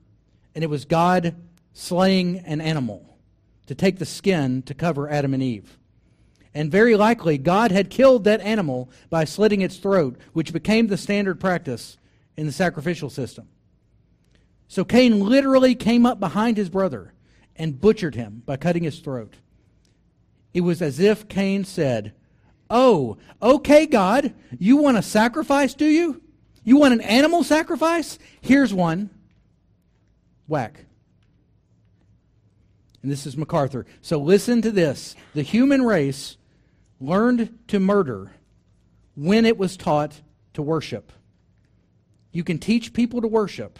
and 0.53 0.63
it 0.63 0.69
was 0.69 0.85
God 0.85 1.35
slaying 1.73 2.39
an 2.39 2.61
animal 2.61 3.17
to 3.65 3.75
take 3.75 3.97
the 3.97 4.05
skin 4.05 4.61
to 4.63 4.73
cover 4.73 5.09
Adam 5.09 5.33
and 5.33 5.43
Eve. 5.43 5.77
And 6.57 6.71
very 6.71 6.95
likely, 6.95 7.37
God 7.37 7.71
had 7.71 7.91
killed 7.91 8.23
that 8.23 8.41
animal 8.41 8.89
by 9.11 9.25
slitting 9.25 9.61
its 9.61 9.77
throat, 9.77 10.17
which 10.33 10.51
became 10.51 10.87
the 10.87 10.97
standard 10.97 11.39
practice 11.39 11.99
in 12.35 12.47
the 12.47 12.51
sacrificial 12.51 13.11
system. 13.11 13.47
So 14.67 14.83
Cain 14.83 15.19
literally 15.19 15.75
came 15.75 16.03
up 16.03 16.19
behind 16.19 16.57
his 16.57 16.69
brother 16.69 17.13
and 17.55 17.79
butchered 17.79 18.15
him 18.15 18.41
by 18.43 18.57
cutting 18.57 18.81
his 18.81 18.97
throat. 18.97 19.35
It 20.51 20.61
was 20.61 20.81
as 20.81 20.99
if 20.99 21.29
Cain 21.29 21.63
said, 21.63 22.15
Oh, 22.71 23.19
okay, 23.39 23.85
God, 23.85 24.33
you 24.57 24.77
want 24.77 24.97
a 24.97 25.03
sacrifice, 25.03 25.75
do 25.75 25.85
you? 25.85 26.23
You 26.63 26.77
want 26.77 26.95
an 26.95 27.01
animal 27.01 27.43
sacrifice? 27.43 28.17
Here's 28.41 28.73
one. 28.73 29.11
Whack. 30.47 30.85
And 33.03 33.11
this 33.11 33.27
is 33.27 33.37
MacArthur. 33.37 33.85
So 34.01 34.17
listen 34.17 34.63
to 34.63 34.71
this. 34.71 35.15
The 35.35 35.43
human 35.43 35.83
race 35.83 36.35
learned 36.99 37.57
to 37.67 37.79
murder 37.79 38.31
when 39.15 39.45
it 39.45 39.57
was 39.57 39.77
taught 39.77 40.21
to 40.53 40.61
worship. 40.61 41.11
You 42.31 42.43
can 42.43 42.59
teach 42.59 42.93
people 42.93 43.21
to 43.21 43.27
worship, 43.27 43.79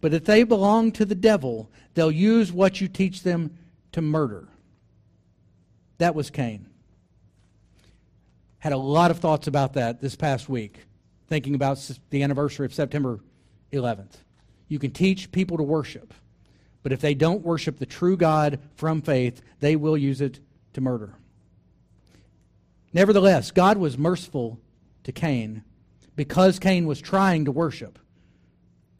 but 0.00 0.14
if 0.14 0.24
they 0.24 0.42
belong 0.42 0.92
to 0.92 1.04
the 1.04 1.14
devil, 1.14 1.70
they'll 1.94 2.10
use 2.10 2.52
what 2.52 2.80
you 2.80 2.88
teach 2.88 3.22
them 3.22 3.56
to 3.92 4.00
murder. 4.00 4.48
That 5.98 6.14
was 6.14 6.30
Cain. 6.30 6.66
Had 8.58 8.72
a 8.72 8.78
lot 8.78 9.10
of 9.10 9.18
thoughts 9.18 9.46
about 9.46 9.74
that 9.74 10.00
this 10.00 10.16
past 10.16 10.48
week, 10.48 10.80
thinking 11.28 11.54
about 11.54 11.78
the 12.10 12.22
anniversary 12.22 12.66
of 12.66 12.74
September 12.74 13.20
11th. 13.72 14.16
You 14.68 14.78
can 14.78 14.90
teach 14.90 15.32
people 15.32 15.56
to 15.56 15.62
worship, 15.62 16.12
but 16.82 16.92
if 16.92 17.00
they 17.00 17.14
don't 17.14 17.44
worship 17.44 17.78
the 17.78 17.86
true 17.86 18.16
God 18.16 18.58
from 18.74 19.02
faith, 19.02 19.42
they 19.60 19.76
will 19.76 19.96
use 19.96 20.20
it 20.20 20.40
to 20.74 20.80
murder. 20.80 21.14
Nevertheless, 22.92 23.50
God 23.50 23.78
was 23.78 23.96
merciful 23.96 24.58
to 25.04 25.12
Cain 25.12 25.62
because 26.16 26.58
Cain 26.58 26.86
was 26.86 27.00
trying 27.00 27.44
to 27.44 27.52
worship. 27.52 27.98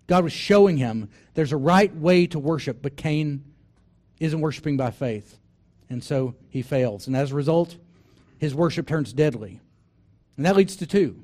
God 0.06 0.24
was 0.24 0.32
showing 0.32 0.76
him 0.76 1.08
there's 1.34 1.52
a 1.52 1.56
right 1.56 1.94
way 1.94 2.26
to 2.28 2.38
worship, 2.38 2.82
but 2.82 2.96
Cain 2.96 3.44
isn't 4.18 4.40
worshiping 4.40 4.76
by 4.76 4.90
faith. 4.90 5.38
And 5.88 6.02
so 6.04 6.34
he 6.48 6.62
fails. 6.62 7.06
And 7.06 7.16
as 7.16 7.32
a 7.32 7.34
result, 7.34 7.76
his 8.38 8.54
worship 8.54 8.86
turns 8.86 9.12
deadly. 9.12 9.60
And 10.36 10.46
that 10.46 10.56
leads 10.56 10.76
to 10.76 10.86
two. 10.86 11.22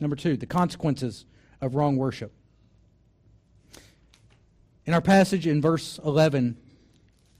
Number 0.00 0.16
two, 0.16 0.36
the 0.36 0.46
consequences 0.46 1.24
of 1.60 1.74
wrong 1.74 1.96
worship. 1.96 2.32
In 4.84 4.94
our 4.94 5.00
passage 5.00 5.46
in 5.46 5.60
verse 5.60 5.98
11, 6.04 6.56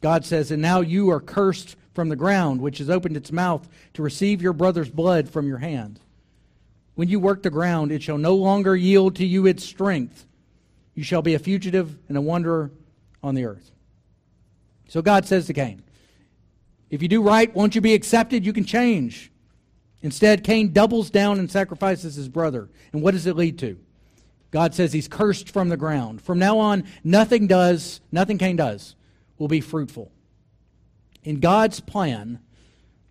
God 0.01 0.25
says, 0.25 0.51
And 0.51 0.63
now 0.63 0.81
you 0.81 1.11
are 1.11 1.21
cursed 1.21 1.77
from 1.97 2.09
the 2.09 2.15
ground, 2.15 2.61
which 2.61 2.79
has 2.79 2.89
opened 2.89 3.17
its 3.17 3.33
mouth 3.33 3.69
to 3.95 4.03
receive 4.03 4.41
your 4.41 4.53
brother's 4.53 4.91
blood 4.91 5.29
from 5.29 5.49
your 5.49 5.59
hand. 5.59 5.99
When 6.95 7.09
you 7.09 7.19
work 7.19 7.43
the 7.43 7.51
ground, 7.51 7.91
it 7.91 8.03
shall 8.03 8.19
no 8.19 8.37
longer 8.37 8.77
yield 8.77 9.17
to 9.17 9.27
you 9.27 9.47
its 9.47 9.65
strength. 9.65 10.25
You 10.95 11.03
shall 11.03 11.23
be 11.23 11.35
a 11.35 11.39
fugitive 11.41 11.99
and 12.09 12.17
a 12.17 12.21
wanderer 12.21 12.71
on 13.23 13.35
the 13.35 13.47
earth. 13.47 13.73
So 14.89 15.03
God 15.03 15.27
says 15.27 15.47
to 15.47 15.53
Cain, 15.53 15.83
If 16.91 17.03
you 17.03 17.09
do 17.09 17.23
right, 17.23 17.53
won't 17.55 17.75
you 17.75 17.81
be 17.81 17.95
accepted? 17.95 18.47
You 18.47 18.53
can 18.53 18.65
change. 18.65 19.33
Instead, 20.03 20.45
Cain 20.45 20.73
doubles 20.73 21.11
down 21.11 21.39
and 21.39 21.51
sacrifices 21.51 22.15
his 22.15 22.29
brother. 22.29 22.69
And 22.93 23.03
what 23.03 23.13
does 23.13 23.27
it 23.27 23.37
lead 23.37 23.59
to? 23.59 23.79
God 24.51 24.75
says 24.75 24.93
he's 24.93 25.09
cursed 25.09 25.51
from 25.51 25.69
the 25.69 25.77
ground. 25.77 26.23
From 26.23 26.39
now 26.39 26.59
on, 26.59 26.85
nothing 27.03 27.47
does, 27.47 28.01
nothing 28.13 28.39
Cain 28.39 28.57
does, 28.57 28.95
will 29.39 29.49
be 29.49 29.61
fruitful. 29.61 30.13
In 31.27 31.41
God's 31.41 31.81
plan, 31.81 32.39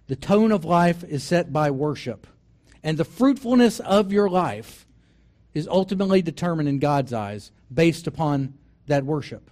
the 0.07 0.16
tone 0.16 0.51
of 0.51 0.66
life 0.66 1.03
is 1.03 1.24
set 1.24 1.53
by 1.53 1.70
worship. 1.70 2.26
And 2.82 2.97
the 2.97 3.05
fruitfulness 3.05 3.80
of 3.80 4.11
your 4.11 4.30
life 4.30 4.88
is 5.53 5.68
ultimately 5.68 6.24
determined 6.24 6.68
in 6.68 6.80
God's 6.80 7.13
eyes 7.13 7.51
based 7.72 8.07
upon 8.07 8.55
that 8.88 9.05
worship. 9.05 9.51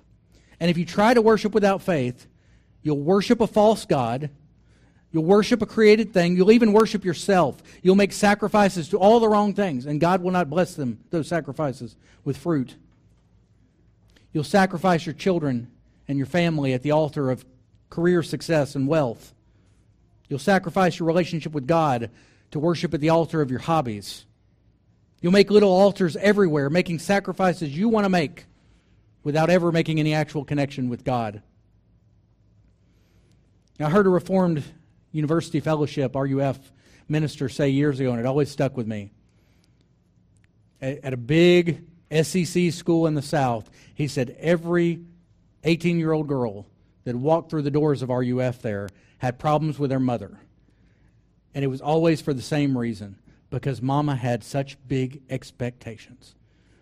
And 0.59 0.71
if 0.71 0.77
you 0.79 0.85
try 0.85 1.13
to 1.13 1.21
worship 1.21 1.53
without 1.53 1.83
faith, 1.83 2.25
you'll 2.81 2.99
worship 2.99 3.39
a 3.39 3.47
false 3.47 3.85
God 3.85 4.31
You'll 5.13 5.23
worship 5.23 5.61
a 5.61 5.67
created 5.67 6.11
thing. 6.11 6.35
You'll 6.35 6.51
even 6.51 6.73
worship 6.73 7.05
yourself. 7.05 7.61
You'll 7.83 7.95
make 7.95 8.11
sacrifices 8.11 8.89
to 8.89 8.97
all 8.97 9.19
the 9.19 9.29
wrong 9.29 9.53
things, 9.53 9.85
and 9.85 10.01
God 10.01 10.23
will 10.23 10.31
not 10.31 10.49
bless 10.49 10.73
them, 10.73 11.01
those 11.11 11.27
sacrifices, 11.27 11.95
with 12.25 12.35
fruit. 12.35 12.75
You'll 14.33 14.43
sacrifice 14.43 15.05
your 15.05 15.13
children 15.13 15.69
and 16.07 16.17
your 16.17 16.25
family 16.25 16.73
at 16.73 16.81
the 16.81 16.91
altar 16.91 17.29
of 17.29 17.45
career 17.93 18.23
success 18.23 18.73
and 18.73 18.87
wealth. 18.87 19.35
You'll 20.27 20.39
sacrifice 20.39 20.97
your 20.97 21.05
relationship 21.05 21.51
with 21.51 21.67
God 21.67 22.09
to 22.49 22.59
worship 22.59 22.91
at 22.95 23.01
the 23.01 23.09
altar 23.09 23.39
of 23.39 23.51
your 23.51 23.59
hobbies. 23.59 24.25
You'll 25.21 25.31
make 25.31 25.51
little 25.51 25.71
altars 25.71 26.15
everywhere, 26.15 26.71
making 26.71 26.97
sacrifices 26.97 27.77
you 27.77 27.89
want 27.89 28.05
to 28.05 28.09
make 28.09 28.45
without 29.23 29.51
ever 29.51 29.71
making 29.71 29.99
any 29.99 30.15
actual 30.15 30.43
connection 30.43 30.89
with 30.89 31.03
God. 31.03 31.43
Now, 33.79 33.85
I 33.85 33.89
heard 33.91 34.07
a 34.07 34.09
Reformed 34.09 34.63
University 35.11 35.59
Fellowship, 35.59 36.15
RUF, 36.15 36.57
minister 37.07 37.47
say 37.47 37.69
years 37.69 37.99
ago, 37.99 38.09
and 38.09 38.19
it 38.19 38.25
always 38.25 38.49
stuck 38.49 38.75
with 38.75 38.87
me. 38.87 39.11
At 40.81 41.13
a 41.13 41.17
big 41.17 41.83
SEC 42.11 42.73
school 42.73 43.05
in 43.05 43.13
the 43.13 43.21
South, 43.21 43.69
he 43.93 44.07
said 44.07 44.35
every 44.39 45.01
18 45.63 45.99
year 45.99 46.11
old 46.11 46.27
girl 46.27 46.65
that 47.03 47.15
walked 47.15 47.49
through 47.49 47.63
the 47.63 47.71
doors 47.71 48.01
of 48.01 48.09
RUF 48.09 48.61
there 48.61 48.89
had 49.17 49.39
problems 49.39 49.79
with 49.79 49.89
their 49.89 49.99
mother. 49.99 50.39
And 51.53 51.63
it 51.63 51.67
was 51.67 51.81
always 51.81 52.21
for 52.21 52.33
the 52.33 52.41
same 52.41 52.77
reason 52.77 53.17
because 53.49 53.81
mama 53.81 54.15
had 54.15 54.43
such 54.43 54.77
big 54.87 55.21
expectations. 55.29 56.35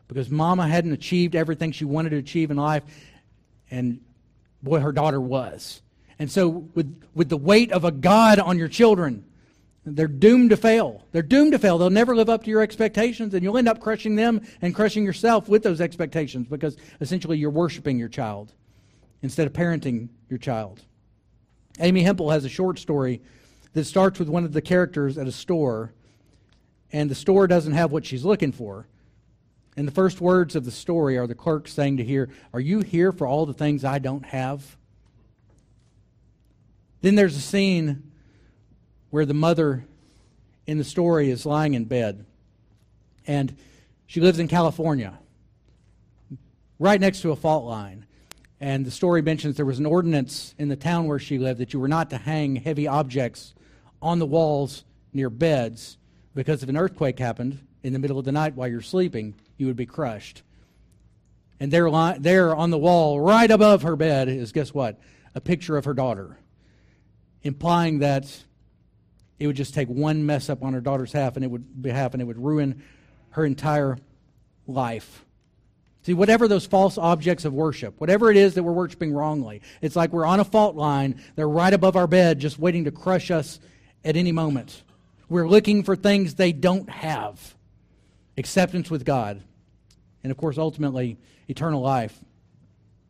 Because 0.08 0.30
mama 0.30 0.68
hadn't 0.68 0.94
achieved 0.94 1.36
everything 1.36 1.72
she 1.72 1.86
wanted 1.86 2.12
to 2.12 2.18
achieve 2.18 2.52
in 2.52 2.58
life, 2.58 2.84
and 3.70 4.02
boy, 4.62 4.80
her 4.80 4.92
daughter 4.92 5.20
was. 5.22 5.82
And 6.20 6.30
so, 6.30 6.50
with, 6.50 7.04
with 7.14 7.30
the 7.30 7.38
weight 7.38 7.72
of 7.72 7.84
a 7.84 7.92
God 7.92 8.40
on 8.40 8.58
your 8.58 8.68
children, 8.68 9.26
they're 9.86 10.08
doomed 10.08 10.52
to 10.52 10.58
fail. 10.58 11.06
They're 11.12 11.22
doomed 11.22 11.54
to 11.54 11.60
fail. 11.60 11.78
They'll 11.78 11.90
never 11.90 12.16
live 12.16 12.30
up 12.30 12.44
to 12.44 12.50
your 12.50 12.62
expectations, 12.62 13.34
and 13.34 13.44
you'll 13.44 13.58
end 13.58 13.68
up 13.68 13.80
crushing 13.80 14.16
them 14.16 14.42
and 14.62 14.76
crushing 14.76 15.04
yourself 15.04 15.50
with 15.50 15.64
those 15.64 15.82
expectations 15.82 16.48
because 16.48 16.78
essentially 17.00 17.38
you're 17.38 17.50
worshiping 17.50 17.98
your 17.98 18.10
child 18.10 18.54
instead 19.22 19.48
of 19.48 19.54
parenting 19.54 20.10
your 20.30 20.40
child. 20.40 20.82
Amy 21.80 22.04
Hempel 22.04 22.30
has 22.32 22.46
a 22.46 22.50
short 22.50 22.80
story 22.80 23.22
that 23.74 23.86
starts 23.86 24.20
with 24.20 24.28
one 24.28 24.44
of 24.44 24.54
the 24.54 24.62
characters 24.62 25.18
at 25.18 25.28
a 25.28 25.32
store, 25.32 25.94
and 26.92 27.10
the 27.10 27.16
store 27.16 27.48
doesn't 27.48 27.74
have 27.74 27.92
what 27.92 28.06
she's 28.06 28.26
looking 28.26 28.52
for. 28.52 28.88
And 29.78 29.88
the 29.88 29.92
first 29.92 30.20
words 30.20 30.56
of 30.56 30.66
the 30.66 30.72
story 30.72 31.18
are 31.18 31.28
the 31.28 31.36
clerk 31.36 31.68
saying 31.68 31.98
to 31.98 32.14
her, 32.14 32.30
Are 32.54 32.60
you 32.60 32.82
here 32.82 33.12
for 33.12 33.26
all 33.26 33.46
the 33.46 33.54
things 33.54 33.86
I 33.86 34.00
don't 34.00 34.26
have? 34.26 34.76
Then 37.02 37.16
there's 37.16 37.38
a 37.38 37.42
scene 37.42 38.12
where 39.10 39.26
the 39.26 39.34
mother 39.34 39.86
in 40.68 40.78
the 40.78 40.84
story 40.84 41.30
is 41.30 41.46
lying 41.46 41.74
in 41.74 41.86
bed. 41.86 42.26
And 43.26 43.56
she 44.08 44.20
lives 44.20 44.40
in 44.40 44.48
California, 44.48 45.18
right 46.80 47.00
next 47.00 47.22
to 47.22 47.32
a 47.32 47.36
fault 47.36 47.66
line. 47.66 48.06
And 48.62 48.86
the 48.86 48.92
story 48.92 49.24
mentions 49.24 49.58
there 49.58 49.66
was 49.66 49.80
an 49.80 49.88
ordinance 49.88 50.54
in 50.60 50.70
the 50.70 50.76
town 50.76 51.08
where 51.08 51.18
she 51.18 51.40
lived 51.40 51.60
that 51.60 51.74
you 51.74 51.80
were 51.80 51.88
not 51.88 52.12
to 52.12 52.18
hang 52.18 52.58
heavy 52.58 52.88
objects 52.88 53.56
on 54.04 54.20
the 54.20 54.26
walls 54.26 54.86
near 55.14 55.32
beds 55.32 55.98
because 56.36 56.62
if 56.62 56.70
an 56.70 56.78
earthquake 56.78 57.18
happened 57.18 57.60
in 57.82 57.92
the 57.92 57.98
middle 57.98 58.20
of 58.20 58.26
the 58.26 58.32
night 58.32 58.56
while 58.56 58.68
you're 58.68 58.80
sleeping, 58.80 59.34
you 59.58 59.66
would 59.66 59.76
be 59.76 59.88
crushed. 59.88 60.44
And 61.60 61.74
there, 61.74 61.90
there 62.20 62.56
on 62.56 62.70
the 62.70 62.78
wall, 62.78 63.20
right 63.20 63.50
above 63.50 63.82
her 63.82 63.96
bed, 63.96 64.30
is 64.30 64.52
guess 64.52 64.76
what? 64.76 65.00
A 65.34 65.42
picture 65.42 65.76
of 65.76 65.86
her 65.86 65.96
daughter 65.96 66.38
implying 67.44 68.00
that 68.00 68.44
it 69.40 69.48
would 69.48 69.56
just 69.56 69.74
take 69.74 69.88
one 69.88 70.24
mess 70.24 70.52
up 70.52 70.64
on 70.64 70.74
her 70.74 70.82
daughter's 70.82 71.12
half 71.12 71.36
and 71.36 71.44
it 71.44 71.48
would 71.48 71.82
behalf 71.82 72.14
and 72.14 72.22
it 72.22 72.26
would 72.26 72.38
ruin 72.38 72.84
her 73.32 73.44
entire 73.44 73.98
life. 74.68 75.26
See, 76.04 76.14
whatever 76.14 76.48
those 76.48 76.66
false 76.66 76.98
objects 76.98 77.46
of 77.46 77.54
worship, 77.54 78.00
whatever 78.00 78.32
it 78.32 78.38
is 78.38 78.56
that 78.56 78.64
we're 78.64 78.72
worshiping 78.72 79.14
wrongly, 79.14 79.62
it's 79.82 79.96
like 79.96 80.12
we're 80.12 80.26
on 80.26 80.40
a 80.40 80.44
fault 80.44 80.76
line. 80.76 81.22
They're 81.36 81.48
right 81.48 81.74
above 81.74 81.96
our 81.96 82.08
bed, 82.08 82.40
just 82.40 82.58
waiting 82.58 82.86
to 82.86 82.92
crush 82.92 83.30
us 83.30 83.60
at 84.04 84.16
any 84.16 84.32
moment. 84.32 84.82
We're 85.30 85.48
looking 85.48 85.84
for 85.84 85.96
things 85.96 86.36
they 86.36 86.52
don't 86.54 86.90
have 86.90 87.56
acceptance 88.38 88.90
with 88.90 89.06
God, 89.06 89.44
and 90.24 90.32
of 90.32 90.38
course, 90.38 90.58
ultimately, 90.58 91.18
eternal 91.48 91.82
life. 91.82 92.18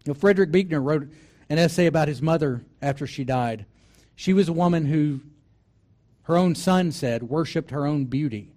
You 0.03 0.13
know, 0.13 0.19
Frederick 0.19 0.51
Buechner 0.51 0.81
wrote 0.81 1.07
an 1.49 1.57
essay 1.57 1.85
about 1.85 2.07
his 2.07 2.21
mother 2.21 2.65
after 2.81 3.07
she 3.07 3.23
died. 3.23 3.65
She 4.15 4.33
was 4.33 4.49
a 4.49 4.53
woman 4.53 4.85
who, 4.85 5.21
her 6.23 6.35
own 6.35 6.55
son 6.55 6.91
said, 6.91 7.23
worshiped 7.23 7.71
her 7.71 7.85
own 7.85 8.05
beauty. 8.05 8.53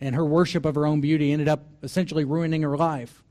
And 0.00 0.14
her 0.14 0.24
worship 0.24 0.64
of 0.64 0.76
her 0.76 0.86
own 0.86 1.00
beauty 1.00 1.32
ended 1.32 1.48
up 1.48 1.66
essentially 1.82 2.24
ruining 2.24 2.62
her 2.62 2.76
life. 2.76 3.22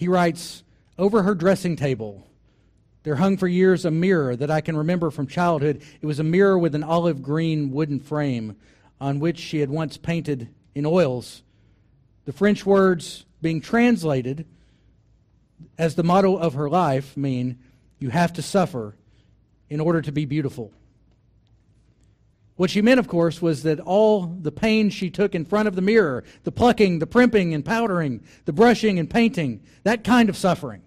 He 0.00 0.08
writes 0.08 0.64
Over 0.98 1.24
her 1.24 1.34
dressing 1.34 1.76
table, 1.76 2.26
there 3.02 3.16
hung 3.16 3.36
for 3.36 3.46
years 3.46 3.84
a 3.84 3.90
mirror 3.90 4.34
that 4.34 4.50
I 4.50 4.62
can 4.62 4.74
remember 4.74 5.10
from 5.10 5.26
childhood. 5.26 5.82
It 6.00 6.06
was 6.06 6.18
a 6.18 6.24
mirror 6.24 6.58
with 6.58 6.74
an 6.74 6.82
olive 6.82 7.20
green 7.20 7.70
wooden 7.70 8.00
frame 8.00 8.56
on 8.98 9.20
which 9.20 9.36
she 9.36 9.58
had 9.58 9.68
once 9.68 9.98
painted 9.98 10.48
in 10.74 10.86
oils 10.86 11.42
the 12.24 12.32
French 12.32 12.64
words 12.64 13.26
being 13.42 13.60
translated 13.60 14.46
as 15.76 15.96
the 15.96 16.02
motto 16.02 16.34
of 16.34 16.54
her 16.54 16.70
life 16.70 17.14
mean, 17.14 17.58
You 17.98 18.08
have 18.08 18.32
to 18.32 18.42
suffer 18.42 18.94
in 19.68 19.80
order 19.80 20.00
to 20.00 20.12
be 20.12 20.24
beautiful. 20.24 20.72
What 22.60 22.68
she 22.68 22.82
meant, 22.82 23.00
of 23.00 23.08
course, 23.08 23.40
was 23.40 23.62
that 23.62 23.80
all 23.80 24.26
the 24.26 24.52
pains 24.52 24.92
she 24.92 25.08
took 25.08 25.34
in 25.34 25.46
front 25.46 25.66
of 25.66 25.76
the 25.76 25.80
mirror, 25.80 26.24
the 26.44 26.52
plucking, 26.52 26.98
the 26.98 27.06
primping 27.06 27.54
and 27.54 27.64
powdering, 27.64 28.22
the 28.44 28.52
brushing 28.52 28.98
and 28.98 29.08
painting, 29.08 29.62
that 29.84 30.04
kind 30.04 30.28
of 30.28 30.36
suffering, 30.36 30.82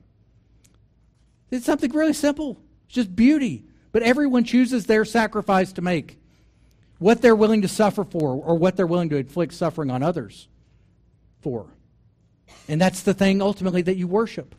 It's 1.50 1.66
something 1.66 1.92
really 1.92 2.14
simple. 2.14 2.62
It's 2.86 2.94
just 2.94 3.16
beauty. 3.16 3.66
But 3.92 4.04
everyone 4.04 4.44
chooses 4.44 4.86
their 4.86 5.04
sacrifice 5.04 5.74
to 5.74 5.82
make, 5.82 6.20
what 7.00 7.24
they're 7.24 7.36
willing 7.36 7.64
to 7.64 7.68
suffer 7.68 8.04
for, 8.04 8.36
or 8.36 8.56
what 8.56 8.76
they're 8.76 8.86
willing 8.86 9.10
to 9.10 9.18
inflict 9.18 9.56
suffering 9.56 9.90
on 9.90 10.04
others 10.04 10.48
for. 11.42 11.66
And 12.68 12.80
that's 12.80 13.02
the 13.02 13.16
thing 13.16 13.42
ultimately 13.42 13.82
that 13.82 13.98
you 13.98 14.08
worship. 14.08 14.54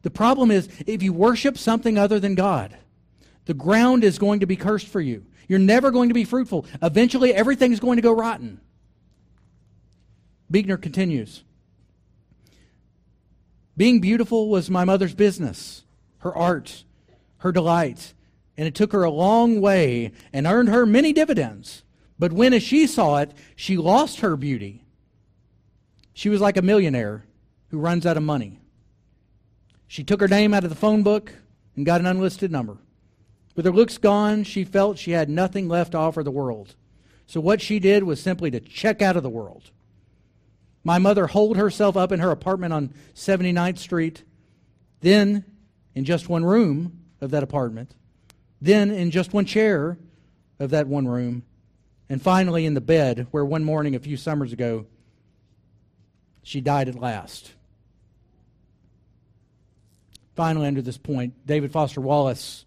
The 0.00 0.10
problem 0.10 0.50
is, 0.50 0.66
if 0.86 1.02
you 1.02 1.12
worship 1.12 1.58
something 1.58 1.98
other 1.98 2.18
than 2.18 2.36
God, 2.36 2.74
the 3.48 3.54
ground 3.54 4.04
is 4.04 4.18
going 4.18 4.40
to 4.40 4.46
be 4.46 4.56
cursed 4.56 4.88
for 4.88 5.00
you. 5.00 5.24
You're 5.48 5.58
never 5.58 5.90
going 5.90 6.10
to 6.10 6.14
be 6.14 6.24
fruitful. 6.24 6.66
Eventually, 6.82 7.32
everything 7.32 7.72
is 7.72 7.80
going 7.80 7.96
to 7.96 8.02
go 8.02 8.12
rotten. 8.12 8.60
Buechner 10.50 10.76
continues 10.76 11.44
Being 13.74 14.00
beautiful 14.00 14.50
was 14.50 14.68
my 14.68 14.84
mother's 14.84 15.14
business, 15.14 15.84
her 16.18 16.36
art, 16.36 16.84
her 17.38 17.50
delight, 17.50 18.12
and 18.58 18.68
it 18.68 18.74
took 18.74 18.92
her 18.92 19.02
a 19.02 19.10
long 19.10 19.62
way 19.62 20.12
and 20.30 20.46
earned 20.46 20.68
her 20.68 20.84
many 20.84 21.14
dividends. 21.14 21.84
But 22.18 22.34
when, 22.34 22.52
as 22.52 22.62
she 22.62 22.86
saw 22.86 23.16
it, 23.16 23.32
she 23.56 23.78
lost 23.78 24.20
her 24.20 24.36
beauty, 24.36 24.84
she 26.12 26.28
was 26.28 26.42
like 26.42 26.58
a 26.58 26.62
millionaire 26.62 27.24
who 27.68 27.78
runs 27.78 28.04
out 28.04 28.18
of 28.18 28.22
money. 28.22 28.60
She 29.86 30.04
took 30.04 30.20
her 30.20 30.28
name 30.28 30.52
out 30.52 30.64
of 30.64 30.70
the 30.70 30.76
phone 30.76 31.02
book 31.02 31.32
and 31.76 31.86
got 31.86 32.02
an 32.02 32.06
unlisted 32.06 32.52
number. 32.52 32.76
With 33.58 33.66
her 33.66 33.72
looks 33.72 33.98
gone, 33.98 34.44
she 34.44 34.62
felt 34.62 34.98
she 34.98 35.10
had 35.10 35.28
nothing 35.28 35.66
left 35.66 35.90
to 35.90 35.98
offer 35.98 36.22
the 36.22 36.30
world. 36.30 36.76
So 37.26 37.40
what 37.40 37.60
she 37.60 37.80
did 37.80 38.04
was 38.04 38.22
simply 38.22 38.52
to 38.52 38.60
check 38.60 39.02
out 39.02 39.16
of 39.16 39.24
the 39.24 39.28
world. 39.28 39.72
My 40.84 41.00
mother 41.00 41.26
holed 41.26 41.56
herself 41.56 41.96
up 41.96 42.12
in 42.12 42.20
her 42.20 42.30
apartment 42.30 42.72
on 42.72 42.94
79th 43.16 43.78
Street, 43.78 44.22
then 45.00 45.44
in 45.92 46.04
just 46.04 46.28
one 46.28 46.44
room 46.44 47.00
of 47.20 47.32
that 47.32 47.42
apartment, 47.42 47.96
then 48.60 48.92
in 48.92 49.10
just 49.10 49.32
one 49.32 49.44
chair 49.44 49.98
of 50.60 50.70
that 50.70 50.86
one 50.86 51.08
room, 51.08 51.42
and 52.08 52.22
finally 52.22 52.64
in 52.64 52.74
the 52.74 52.80
bed 52.80 53.26
where 53.32 53.44
one 53.44 53.64
morning 53.64 53.96
a 53.96 53.98
few 53.98 54.16
summers 54.16 54.52
ago 54.52 54.86
she 56.44 56.60
died 56.60 56.88
at 56.88 56.94
last. 56.94 57.54
Finally, 60.36 60.68
under 60.68 60.80
this 60.80 60.96
point, 60.96 61.34
David 61.44 61.72
Foster 61.72 62.00
Wallace, 62.00 62.64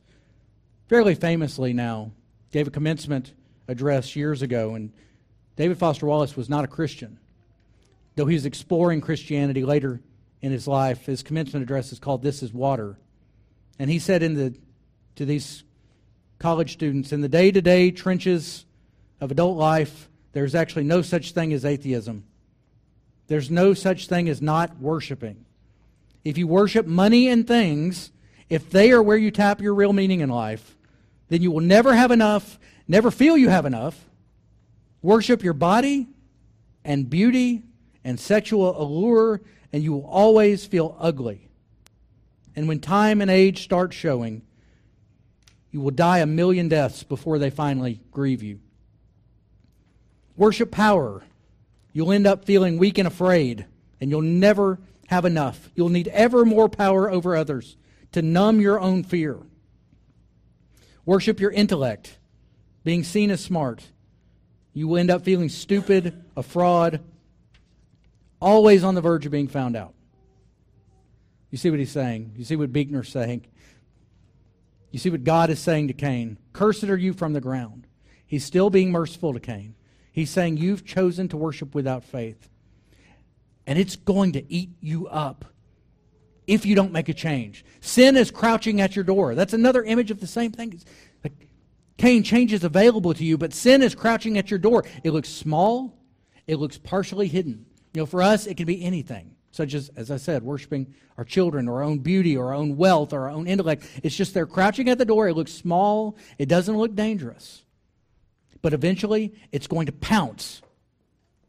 fairly 0.91 1.15
famously 1.15 1.71
now, 1.71 2.11
gave 2.51 2.67
a 2.67 2.69
commencement 2.69 3.31
address 3.69 4.13
years 4.13 4.41
ago, 4.41 4.75
and 4.75 4.91
David 5.55 5.77
Foster 5.77 6.05
Wallace 6.05 6.35
was 6.35 6.49
not 6.49 6.65
a 6.65 6.67
Christian. 6.67 7.17
Though 8.17 8.25
he 8.25 8.33
was 8.33 8.45
exploring 8.45 8.99
Christianity 8.99 9.63
later 9.63 10.01
in 10.41 10.51
his 10.51 10.67
life, 10.67 11.05
his 11.05 11.23
commencement 11.23 11.63
address 11.63 11.93
is 11.93 11.99
called 11.99 12.21
This 12.21 12.43
is 12.43 12.51
Water. 12.51 12.97
And 13.79 13.89
he 13.89 13.99
said 13.99 14.21
in 14.21 14.33
the, 14.33 14.53
to 15.15 15.23
these 15.23 15.63
college 16.39 16.73
students, 16.73 17.13
in 17.13 17.21
the 17.21 17.29
day 17.29 17.51
to 17.51 17.61
day 17.61 17.91
trenches 17.91 18.65
of 19.21 19.31
adult 19.31 19.57
life, 19.57 20.09
there's 20.33 20.55
actually 20.55 20.83
no 20.83 21.01
such 21.01 21.31
thing 21.31 21.53
as 21.53 21.63
atheism. 21.63 22.25
There's 23.27 23.49
no 23.49 23.73
such 23.73 24.07
thing 24.07 24.27
as 24.27 24.41
not 24.41 24.77
worshiping. 24.77 25.45
If 26.25 26.37
you 26.37 26.47
worship 26.47 26.85
money 26.85 27.29
and 27.29 27.47
things, 27.47 28.11
if 28.49 28.69
they 28.69 28.91
are 28.91 29.01
where 29.01 29.15
you 29.15 29.31
tap 29.31 29.61
your 29.61 29.73
real 29.73 29.93
meaning 29.93 30.19
in 30.19 30.29
life, 30.29 30.75
then 31.31 31.41
you 31.41 31.49
will 31.49 31.61
never 31.61 31.95
have 31.95 32.11
enough, 32.11 32.59
never 32.89 33.09
feel 33.09 33.37
you 33.37 33.47
have 33.47 33.65
enough. 33.65 33.97
Worship 35.01 35.45
your 35.45 35.53
body 35.53 36.09
and 36.83 37.09
beauty 37.09 37.63
and 38.03 38.19
sexual 38.19 38.77
allure, 38.77 39.39
and 39.71 39.81
you 39.81 39.93
will 39.93 40.05
always 40.05 40.65
feel 40.65 40.97
ugly. 40.99 41.47
And 42.53 42.67
when 42.67 42.81
time 42.81 43.21
and 43.21 43.31
age 43.31 43.63
start 43.63 43.93
showing, 43.93 44.41
you 45.71 45.79
will 45.79 45.91
die 45.91 46.19
a 46.19 46.25
million 46.25 46.67
deaths 46.67 47.03
before 47.03 47.39
they 47.39 47.49
finally 47.49 48.01
grieve 48.11 48.43
you. 48.43 48.59
Worship 50.35 50.69
power. 50.69 51.23
You'll 51.93 52.11
end 52.11 52.27
up 52.27 52.43
feeling 52.43 52.77
weak 52.77 52.97
and 52.97 53.07
afraid, 53.07 53.65
and 54.01 54.11
you'll 54.11 54.21
never 54.21 54.79
have 55.07 55.23
enough. 55.23 55.69
You'll 55.75 55.87
need 55.87 56.09
ever 56.09 56.43
more 56.43 56.67
power 56.67 57.09
over 57.09 57.37
others 57.37 57.77
to 58.11 58.21
numb 58.21 58.59
your 58.59 58.81
own 58.81 59.05
fear. 59.05 59.37
Worship 61.05 61.39
your 61.39 61.51
intellect, 61.51 62.17
being 62.83 63.03
seen 63.03 63.31
as 63.31 63.41
smart. 63.43 63.83
You 64.73 64.87
will 64.87 64.97
end 64.97 65.11
up 65.11 65.23
feeling 65.23 65.49
stupid, 65.49 66.23
a 66.37 66.43
fraud, 66.43 67.01
always 68.39 68.83
on 68.83 68.95
the 68.95 69.01
verge 69.01 69.25
of 69.25 69.31
being 69.31 69.47
found 69.47 69.75
out. 69.75 69.93
You 71.49 71.57
see 71.57 71.69
what 71.69 71.79
he's 71.79 71.91
saying? 71.91 72.33
You 72.37 72.45
see 72.45 72.55
what 72.55 72.71
Buechner's 72.71 73.09
saying? 73.09 73.45
You 74.91 74.99
see 74.99 75.09
what 75.09 75.23
God 75.23 75.49
is 75.49 75.59
saying 75.59 75.87
to 75.87 75.93
Cain? 75.93 76.37
Cursed 76.53 76.85
are 76.85 76.97
you 76.97 77.13
from 77.13 77.33
the 77.33 77.41
ground. 77.41 77.87
He's 78.25 78.45
still 78.45 78.69
being 78.69 78.91
merciful 78.91 79.33
to 79.33 79.39
Cain. 79.39 79.75
He's 80.13 80.29
saying, 80.29 80.57
You've 80.57 80.85
chosen 80.85 81.27
to 81.29 81.37
worship 81.37 81.75
without 81.75 82.03
faith 82.03 82.49
and 83.67 83.77
it's 83.79 83.95
going 83.95 84.33
to 84.33 84.53
eat 84.53 84.71
you 84.81 85.07
up 85.07 85.45
if 86.51 86.65
you 86.65 86.75
don't 86.75 86.91
make 86.91 87.07
a 87.07 87.13
change. 87.13 87.63
Sin 87.79 88.17
is 88.17 88.29
crouching 88.29 88.81
at 88.81 88.93
your 88.93 89.05
door. 89.05 89.35
That's 89.35 89.53
another 89.53 89.83
image 89.83 90.11
of 90.11 90.19
the 90.19 90.27
same 90.27 90.51
thing. 90.51 90.81
Cain, 91.97 92.23
change 92.23 92.51
is 92.51 92.65
available 92.65 93.13
to 93.13 93.23
you, 93.23 93.37
but 93.37 93.53
sin 93.53 93.81
is 93.81 93.95
crouching 93.95 94.37
at 94.37 94.51
your 94.51 94.59
door. 94.59 94.83
It 95.03 95.11
looks 95.11 95.29
small, 95.29 95.97
it 96.47 96.57
looks 96.57 96.77
partially 96.77 97.29
hidden. 97.29 97.65
You 97.93 98.01
know, 98.01 98.05
for 98.05 98.21
us, 98.21 98.47
it 98.47 98.57
can 98.57 98.65
be 98.65 98.83
anything, 98.83 99.35
such 99.51 99.73
as, 99.73 99.89
as 99.95 100.11
I 100.11 100.17
said, 100.17 100.43
worshiping 100.43 100.93
our 101.17 101.23
children, 101.23 101.69
or 101.69 101.75
our 101.75 101.83
own 101.83 101.99
beauty, 101.99 102.35
or 102.35 102.47
our 102.47 102.53
own 102.53 102.75
wealth, 102.75 103.13
or 103.13 103.21
our 103.21 103.29
own 103.29 103.47
intellect. 103.47 103.85
It's 104.03 104.15
just 104.15 104.33
they're 104.33 104.45
crouching 104.45 104.89
at 104.89 104.97
the 104.97 105.05
door. 105.05 105.29
It 105.29 105.35
looks 105.35 105.53
small, 105.53 106.17
it 106.37 106.49
doesn't 106.49 106.77
look 106.77 106.95
dangerous. 106.95 107.63
But 108.61 108.73
eventually, 108.73 109.33
it's 109.53 109.67
going 109.67 109.85
to 109.85 109.93
pounce, 109.93 110.61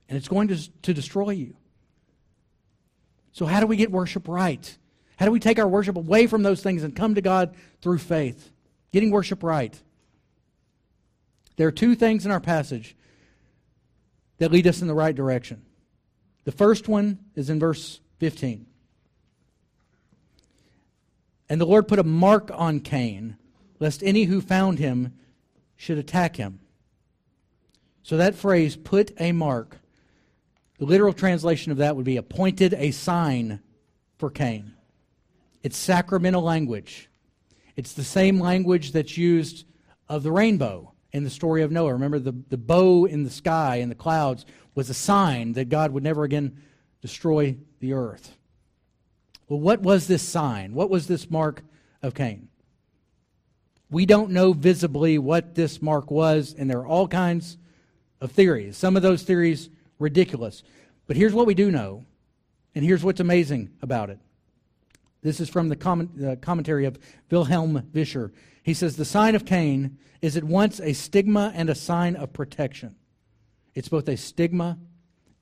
and 0.09 0.17
it's 0.17 0.29
going 0.29 0.49
to, 0.49 0.71
to 0.83 0.95
destroy 0.95 1.31
you. 1.31 1.57
So, 3.33 3.47
how 3.47 3.59
do 3.61 3.67
we 3.67 3.77
get 3.77 3.91
worship 3.91 4.29
right? 4.29 4.79
How 5.23 5.27
do 5.27 5.33
we 5.33 5.39
take 5.39 5.61
our 5.61 5.69
worship 5.69 5.97
away 5.97 6.27
from 6.27 6.43
those 6.43 6.63
things 6.63 6.83
and 6.83 6.97
come 6.97 7.15
to 7.15 7.21
God 7.21 7.55
through 7.81 7.99
faith? 7.99 8.51
Getting 8.93 9.13
worship 9.13 9.45
right. 9.45 9.81
There 11.55 11.69
are 11.69 11.71
two 11.71 11.95
things 11.95 12.27
in 12.27 12.33
our 12.33 12.41
passage 12.41 12.97
that 14.39 14.51
lead 14.51 14.67
us 14.67 14.83
in 14.83 14.89
the 14.89 14.95
right 14.95 15.15
direction. 15.15 15.63
The 16.43 16.51
first 16.51 16.89
one 16.89 17.21
is 17.37 17.51
in 17.51 17.61
verse 17.61 18.01
15. 18.19 18.67
And 21.49 21.61
the 21.61 21.67
Lord 21.67 21.87
put 21.87 22.01
a 22.01 22.03
mark 22.03 22.51
on 22.53 22.81
Cain, 22.81 23.37
lest 23.79 24.03
any 24.03 24.25
who 24.25 24.41
found 24.41 24.81
him 24.81 25.15
should 25.77 25.99
attack 25.99 26.35
him. 26.35 26.59
So 28.03 28.17
that 28.17 28.35
phrase, 28.35 28.75
put 28.75 29.13
a 29.21 29.31
mark, 29.31 29.79
the 30.81 30.85
literal 30.85 31.13
translation 31.13 31.71
of 31.71 31.79
that 31.79 31.95
would 31.95 32.05
be 32.05 32.17
appointed 32.17 32.75
a 32.75 32.91
sign 32.91 33.61
for 34.19 34.29
Cain. 34.29 34.73
It's 35.63 35.77
sacramental 35.77 36.43
language. 36.43 37.09
It's 37.77 37.93
the 37.93 38.05
same 38.05 38.41
language 38.41 38.93
that's 38.93 39.17
used 39.17 39.65
of 40.09 40.23
the 40.23 40.33
rainbow 40.33 40.93
in 41.13 41.25
the 41.25 41.31
story 41.31 41.63
of 41.63 41.71
Noah. 41.71 41.93
Remember, 41.95 42.19
the, 42.19 42.35
the 42.49 42.57
bow 42.57 43.05
in 43.05 43.25
the 43.25 43.31
sky 43.31 43.77
and 43.77 43.91
the 43.91 43.97
clouds 43.97 44.45
was 44.75 44.91
a 44.91 44.95
sign 44.95 45.53
that 45.53 45.69
God 45.69 45.93
would 45.93 46.03
never 46.03 46.25
again 46.25 46.61
destroy 47.01 47.57
the 47.81 47.93
earth. 47.93 48.37
Well, 49.49 49.61
what 49.61 49.83
was 49.83 50.07
this 50.07 50.23
sign? 50.23 50.75
What 50.75 50.91
was 50.91 51.07
this 51.07 51.31
mark 51.31 51.63
of 52.03 52.15
Cain? 52.15 52.49
We 53.91 54.07
don't 54.07 54.31
know 54.31 54.55
visibly 54.55 55.19
what 55.19 55.55
this 55.55 55.83
mark 55.83 56.11
was, 56.11 56.55
and 56.57 56.71
there 56.71 56.79
are 56.79 56.87
all 56.87 57.07
kinds 57.07 57.59
of 58.21 58.33
theories. 58.33 58.79
Some 58.79 58.97
of 58.97 59.03
those 59.03 59.23
theories 59.23 59.69
ridiculous. 59.99 60.63
But 61.07 61.17
here's 61.17 61.35
what 61.35 61.47
we 61.47 61.55
do 61.55 61.71
know, 61.71 62.07
and 62.75 62.85
here's 62.85 63.05
what's 63.05 63.21
amazing 63.21 63.73
about 63.83 64.09
it. 64.09 64.19
This 65.23 65.41
is 65.41 65.49
from 65.49 65.69
the 65.69 65.77
comment, 65.77 66.11
uh, 66.23 66.37
commentary 66.37 66.85
of 66.85 66.99
Wilhelm 67.31 67.89
Vischer. 67.93 68.33
He 68.63 68.75
says 68.75 68.97
the 68.97 69.05
sign 69.05 69.35
of 69.35 69.45
Cain 69.45 69.99
is 70.21 70.37
at 70.37 70.45
once 70.45 70.81
a 70.81 70.93
stigma 70.93 71.53
and 71.55 71.71
a 71.71 71.75
sign 71.75 72.17
of 72.17 72.33
protection. 72.33 72.97
It's 73.75 73.89
both 73.89 74.09
a 74.09 74.17
stigma 74.17 74.79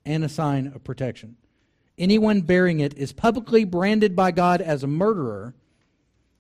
and 0.04 0.24
a 0.24 0.28
sign 0.28 0.68
of 0.68 0.84
protection. 0.84 1.36
Anyone 1.98 2.40
bearing 2.42 2.80
it 2.80 2.96
is 2.96 3.12
publicly 3.12 3.64
branded 3.64 4.16
by 4.16 4.30
God 4.30 4.62
as 4.62 4.82
a 4.82 4.86
murderer, 4.86 5.54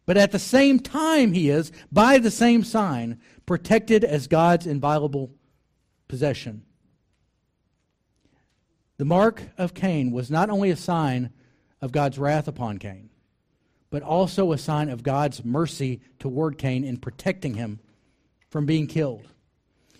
but 0.06 0.16
at 0.16 0.32
the 0.32 0.38
same 0.38 0.80
time, 0.80 1.32
he 1.32 1.50
is, 1.50 1.70
by 1.92 2.18
the 2.18 2.30
same 2.30 2.64
sign, 2.64 3.20
protected 3.44 4.02
as 4.02 4.26
God's 4.26 4.66
inviolable 4.66 5.30
possession. 6.08 6.62
The 8.96 9.04
mark 9.04 9.42
of 9.58 9.74
Cain 9.74 10.10
was 10.10 10.30
not 10.30 10.50
only 10.50 10.70
a 10.70 10.76
sign 10.76 11.30
of 11.80 11.92
God's 11.92 12.18
wrath 12.18 12.48
upon 12.48 12.78
Cain, 12.78 13.09
but 13.90 14.02
also 14.02 14.52
a 14.52 14.58
sign 14.58 14.88
of 14.88 15.02
God's 15.02 15.44
mercy 15.44 16.00
toward 16.18 16.58
Cain 16.58 16.84
in 16.84 16.96
protecting 16.96 17.54
him 17.54 17.80
from 18.48 18.66
being 18.66 18.86
killed. 18.86 19.26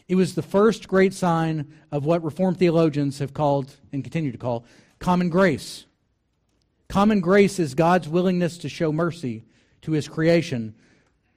It 0.08 0.14
was 0.14 0.34
the 0.34 0.42
first 0.42 0.88
great 0.88 1.14
sign 1.14 1.72
of 1.92 2.04
what 2.04 2.24
Reformed 2.24 2.58
theologians 2.58 3.18
have 3.18 3.34
called 3.34 3.76
and 3.92 4.02
continue 4.02 4.32
to 4.32 4.38
call 4.38 4.64
common 4.98 5.28
grace. 5.28 5.86
Common 6.88 7.20
grace 7.20 7.58
is 7.60 7.74
God's 7.74 8.08
willingness 8.08 8.58
to 8.58 8.68
show 8.68 8.92
mercy 8.92 9.44
to 9.82 9.92
his 9.92 10.08
creation 10.08 10.74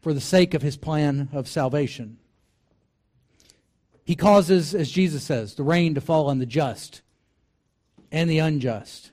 for 0.01 0.13
the 0.13 0.21
sake 0.21 0.53
of 0.53 0.61
his 0.61 0.75
plan 0.75 1.29
of 1.31 1.47
salvation. 1.47 2.17
He 4.03 4.15
causes, 4.15 4.75
as 4.75 4.91
Jesus 4.91 5.23
says, 5.23 5.55
the 5.55 5.63
rain 5.63 5.95
to 5.95 6.01
fall 6.01 6.27
on 6.27 6.39
the 6.39 6.45
just 6.45 7.01
and 8.11 8.29
the 8.29 8.39
unjust. 8.39 9.11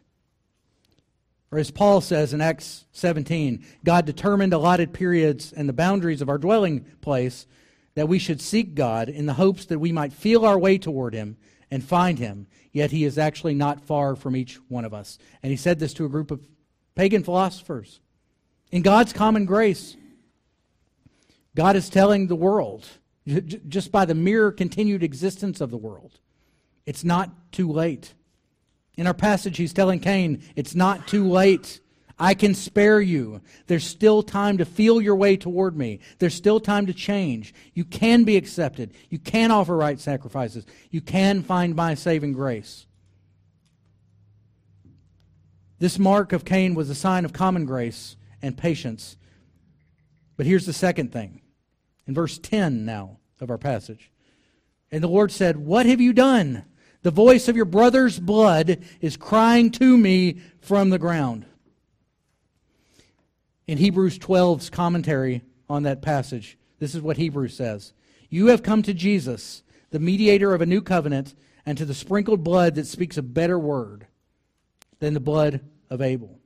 Or 1.53 1.59
as 1.59 1.71
Paul 1.71 2.01
says 2.01 2.33
in 2.33 2.41
Acts 2.41 2.85
17, 2.93 3.65
God 3.85 4.07
determined 4.07 4.53
allotted 4.53 4.93
periods 4.93 5.53
and 5.53 5.69
the 5.69 5.73
boundaries 5.73 6.23
of 6.23 6.29
our 6.29 6.39
dwelling 6.39 6.85
place 7.01 7.47
that 7.95 8.09
we 8.09 8.21
should 8.21 8.41
seek 8.41 8.75
God 8.75 9.09
in 9.09 9.27
the 9.27 9.35
hopes 9.35 9.65
that 9.67 9.81
we 9.81 9.91
might 9.91 10.13
feel 10.13 10.47
our 10.47 10.59
way 10.59 10.79
toward 10.79 11.13
Him 11.13 11.37
and 11.71 11.83
find 11.83 12.19
Him, 12.19 12.47
yet 12.73 12.93
He 12.93 13.05
is 13.05 13.19
actually 13.19 13.55
not 13.55 13.85
far 13.85 14.15
from 14.15 14.37
each 14.37 14.61
one 14.69 14.85
of 14.85 14.95
us. 14.95 15.19
And 15.43 15.51
He 15.51 15.57
said 15.57 15.81
this 15.81 15.93
to 15.95 16.05
a 16.05 16.09
group 16.09 16.31
of 16.31 16.47
pagan 16.95 17.25
philosophers. 17.25 18.01
In 18.71 18.83
God's 18.83 19.13
common 19.13 19.45
grace, 19.45 19.97
God 21.57 21.75
is 21.75 21.91
telling 21.91 22.29
the 22.29 22.37
world, 22.37 22.87
just 23.27 23.91
by 23.91 24.05
the 24.05 24.15
mere 24.15 24.53
continued 24.53 25.03
existence 25.03 25.61
of 25.61 25.73
the 25.73 25.77
world, 25.77 26.21
it's 26.87 27.03
not 27.03 27.53
too 27.53 27.71
late. 27.71 28.15
In 28.97 29.07
our 29.07 29.15
passage, 29.15 29.57
he's 29.57 29.73
telling 29.73 30.01
Cain, 30.01 30.43
It's 30.57 30.75
not 30.75 31.07
too 31.09 31.29
late. 31.29 31.81
I 32.19 32.35
can 32.35 32.55
spare 32.55 33.01
you. 33.01 33.41
There's 33.67 33.87
still 33.87 34.23
time 34.23 34.59
to 34.59 34.67
feel 34.67 35.01
your 35.01 35.17
way 35.17 35.39
toward 35.39 35.75
me. 35.75 36.01
There's 36.19 36.35
still 36.35 36.61
time 36.61 36.85
to 36.87 36.93
change. 36.93 37.55
You 37.73 37.85
can 37.85 38.25
be 38.25 38.37
accepted. 38.37 38.93
You 39.09 39.19
can 39.19 39.51
offer 39.51 39.75
right 39.75 39.99
sacrifices. 39.99 40.67
You 40.91 41.01
can 41.01 41.43
find 41.43 41.75
my 41.75 41.95
saving 41.95 42.35
grace. 42.35 42.87
This 45.79 45.99
mark 45.99 46.35
of 46.35 46.45
Cain 46.45 46.75
was 46.75 46.91
a 46.91 46.95
sign 46.95 47.25
of 47.25 47.33
common 47.33 47.65
grace 47.65 48.17
and 48.43 48.57
patience. 48.57 49.17
But 50.37 50.45
here's 50.45 50.67
the 50.67 50.75
second 50.75 51.13
thing. 51.13 51.41
In 52.07 52.13
verse 52.13 52.39
10 52.39 52.85
now 52.85 53.19
of 53.41 53.51
our 53.51 53.59
passage. 53.59 54.11
And 54.93 55.03
the 55.03 55.09
Lord 55.09 55.33
said, 55.33 55.57
What 55.57 55.87
have 55.87 56.01
you 56.01 56.13
done? 56.13 56.65
The 57.03 57.11
voice 57.11 57.49
of 57.49 57.57
your 57.57 57.65
brother's 57.65 58.19
blood 58.19 58.85
is 59.01 59.17
crying 59.17 59.71
to 59.73 59.97
me 59.97 60.41
from 60.61 60.91
the 60.91 60.99
ground. 60.99 61.47
In 63.67 63.79
Hebrews 63.79 64.19
12's 64.19 64.69
commentary 64.69 65.43
on 65.69 65.85
that 65.85 66.03
passage, 66.03 66.59
this 66.79 66.95
is 66.95 67.01
what 67.01 67.17
Hebrews 67.17 67.55
says 67.55 67.93
You 68.29 68.49
have 68.49 68.63
come 68.63 68.83
to 68.83 68.93
Jesus, 68.93 69.63
the 69.91 69.99
mediator 69.99 70.55
of 70.55 70.61
a 70.61 70.67
new 70.67 70.83
covenant, 70.83 71.35
and 71.65 71.79
to 71.79 71.85
the 71.85 71.95
sprinkled 71.95 72.45
blood 72.45 72.75
that 72.75 72.87
speaks 72.87 73.17
a 73.17 73.23
better 73.23 73.59
word 73.59 74.07
than 74.99 75.15
the 75.15 75.21
blood 75.21 75.61
of 75.89 76.03
Abel. 76.03 76.39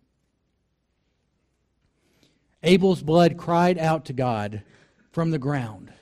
Abel's 2.62 3.02
blood 3.02 3.36
cried 3.36 3.78
out 3.78 4.04
to 4.06 4.12
God 4.12 4.62
from 5.10 5.30
the 5.30 5.38
ground 5.38 5.92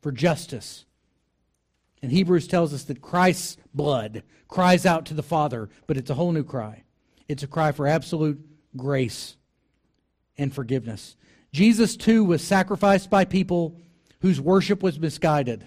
for 0.00 0.12
justice 0.12 0.84
and 2.02 2.12
Hebrews 2.12 2.46
tells 2.46 2.72
us 2.72 2.84
that 2.84 3.02
Christ's 3.02 3.56
blood 3.74 4.22
cries 4.46 4.86
out 4.86 5.06
to 5.06 5.14
the 5.14 5.22
Father, 5.22 5.68
but 5.86 5.96
it's 5.96 6.10
a 6.10 6.14
whole 6.14 6.32
new 6.32 6.44
cry. 6.44 6.84
It's 7.28 7.42
a 7.42 7.48
cry 7.48 7.72
for 7.72 7.86
absolute 7.86 8.40
grace 8.76 9.36
and 10.36 10.54
forgiveness. 10.54 11.16
Jesus, 11.52 11.96
too, 11.96 12.24
was 12.24 12.42
sacrificed 12.42 13.10
by 13.10 13.24
people 13.24 13.76
whose 14.20 14.40
worship 14.40 14.82
was 14.82 14.98
misguided. 14.98 15.66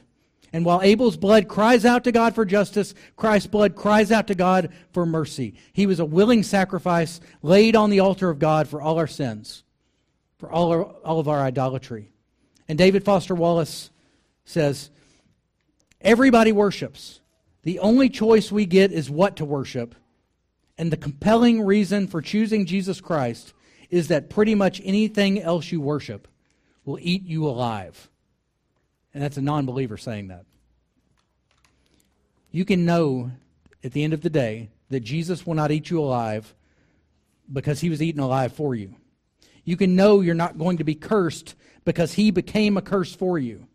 And 0.54 0.66
while 0.66 0.82
Abel's 0.82 1.18
blood 1.18 1.48
cries 1.48 1.86
out 1.86 2.04
to 2.04 2.12
God 2.12 2.36
for 2.36 2.46
justice, 2.46 2.94
Christ's 3.16 3.48
blood 3.48 3.76
cries 3.76 4.12
out 4.12 4.28
to 4.28 4.36
God 4.36 4.74
for 4.92 5.06
mercy. 5.06 5.56
He 5.72 5.86
was 5.86 6.00
a 6.00 6.06
willing 6.06 6.44
sacrifice 6.44 7.22
laid 7.42 7.76
on 7.76 7.90
the 7.90 8.02
altar 8.02 8.30
of 8.30 8.40
God 8.40 8.68
for 8.68 8.82
all 8.82 8.98
our 8.98 9.08
sins, 9.08 9.64
for 10.38 10.52
all, 10.52 10.72
our, 10.72 10.84
all 10.84 11.20
of 11.20 11.30
our 11.30 11.40
idolatry. 11.40 12.12
And 12.68 12.78
David 12.78 13.06
Foster 13.06 13.36
Wallace 13.36 13.92
says, 14.44 14.90
Everybody 16.04 16.52
worships. 16.52 17.22
The 17.64 17.80
only 17.80 18.10
choice 18.10 18.52
we 18.52 18.66
get 18.66 18.91
is 18.91 19.10
what 19.10 19.36
to 19.38 19.45
worship. 19.45 19.95
And 20.78 20.91
the 20.91 20.97
compelling 20.97 21.62
reason 21.62 22.08
for 22.08 22.22
choosing 22.22 22.66
Jesus 22.66 22.99
Christ 23.02 23.54
is 23.89 24.08
that 24.08 24.30
pretty 24.30 24.56
much 24.56 24.82
anything 24.84 25.39
else 25.41 25.72
you 25.72 25.80
worship 25.80 26.28
will 26.86 26.97
eat 27.02 27.24
you 27.24 27.45
alive. 27.47 28.10
And 29.14 29.22
that's 29.22 29.38
a 29.38 29.41
non 29.41 29.66
believer 29.66 29.97
saying 29.97 30.30
that. 30.30 30.45
You 32.52 32.66
can 32.66 32.86
know 32.86 33.32
at 33.84 33.91
the 33.91 34.04
end 34.04 34.14
of 34.14 34.22
the 34.22 34.30
day 34.30 34.70
that 34.89 35.02
Jesus 35.02 35.45
will 35.45 35.54
not 35.54 35.72
eat 35.72 35.89
you 35.89 35.99
alive 35.99 36.54
because 37.52 37.80
he 37.80 37.89
was 37.89 38.02
eaten 38.02 38.22
alive 38.22 38.54
for 38.54 38.74
you. 38.76 38.95
You 39.64 39.78
can 39.78 39.95
know 39.95 40.22
you're 40.22 40.34
not 40.34 40.58
going 40.58 40.78
to 40.78 40.84
be 40.84 40.95
cursed 40.95 41.56
because 41.86 42.14
he 42.14 42.32
became 42.32 42.78
a 42.78 42.82
curse 42.82 43.14
for 43.14 43.38
you. 43.38 43.68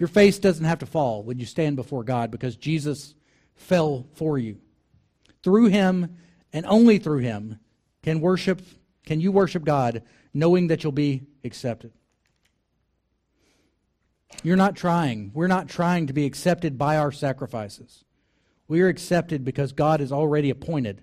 Your 0.00 0.08
face 0.08 0.38
doesn't 0.38 0.64
have 0.64 0.78
to 0.78 0.86
fall 0.86 1.22
when 1.22 1.38
you 1.38 1.44
stand 1.44 1.76
before 1.76 2.04
God 2.04 2.30
because 2.30 2.56
Jesus 2.56 3.14
fell 3.54 4.06
for 4.14 4.38
you. 4.38 4.56
Through 5.42 5.66
him 5.66 6.16
and 6.54 6.64
only 6.64 6.96
through 6.96 7.18
him 7.18 7.60
can 8.02 8.22
worship 8.22 8.62
can 9.04 9.20
you 9.20 9.30
worship 9.30 9.62
God 9.62 10.02
knowing 10.32 10.68
that 10.68 10.82
you'll 10.82 10.92
be 10.92 11.26
accepted. 11.44 11.92
You're 14.42 14.56
not 14.56 14.74
trying. 14.74 15.32
We're 15.34 15.48
not 15.48 15.68
trying 15.68 16.06
to 16.06 16.14
be 16.14 16.24
accepted 16.24 16.78
by 16.78 16.96
our 16.96 17.12
sacrifices. 17.12 18.04
We 18.68 18.80
are 18.80 18.88
accepted 18.88 19.44
because 19.44 19.72
God 19.72 20.00
has 20.00 20.12
already 20.12 20.48
appointed 20.48 21.02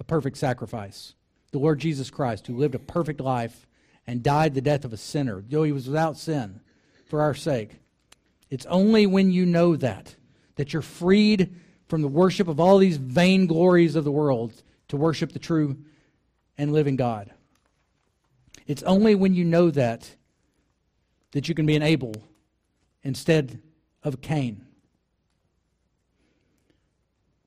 a 0.00 0.04
perfect 0.04 0.36
sacrifice. 0.36 1.14
The 1.52 1.60
Lord 1.60 1.78
Jesus 1.78 2.10
Christ, 2.10 2.48
who 2.48 2.56
lived 2.56 2.74
a 2.74 2.80
perfect 2.80 3.20
life 3.20 3.68
and 4.04 4.20
died 4.20 4.54
the 4.54 4.60
death 4.60 4.84
of 4.84 4.92
a 4.92 4.96
sinner, 4.96 5.44
though 5.48 5.62
he 5.62 5.70
was 5.70 5.86
without 5.86 6.16
sin, 6.16 6.60
for 7.06 7.20
our 7.20 7.34
sake. 7.34 7.81
It's 8.52 8.66
only 8.66 9.06
when 9.06 9.30
you 9.30 9.46
know 9.46 9.76
that 9.76 10.14
that 10.56 10.74
you're 10.74 10.82
freed 10.82 11.54
from 11.88 12.02
the 12.02 12.08
worship 12.08 12.48
of 12.48 12.60
all 12.60 12.76
these 12.76 12.98
vain 12.98 13.46
glories 13.46 13.96
of 13.96 14.04
the 14.04 14.12
world 14.12 14.62
to 14.88 14.98
worship 14.98 15.32
the 15.32 15.38
true 15.38 15.78
and 16.58 16.70
living 16.70 16.96
God. 16.96 17.32
It's 18.66 18.82
only 18.82 19.14
when 19.14 19.32
you 19.32 19.46
know 19.46 19.70
that 19.70 20.16
that 21.30 21.48
you 21.48 21.54
can 21.54 21.64
be 21.64 21.76
an 21.76 21.82
Abel 21.82 22.12
instead 23.02 23.62
of 24.02 24.12
a 24.12 24.18
Cain. 24.18 24.66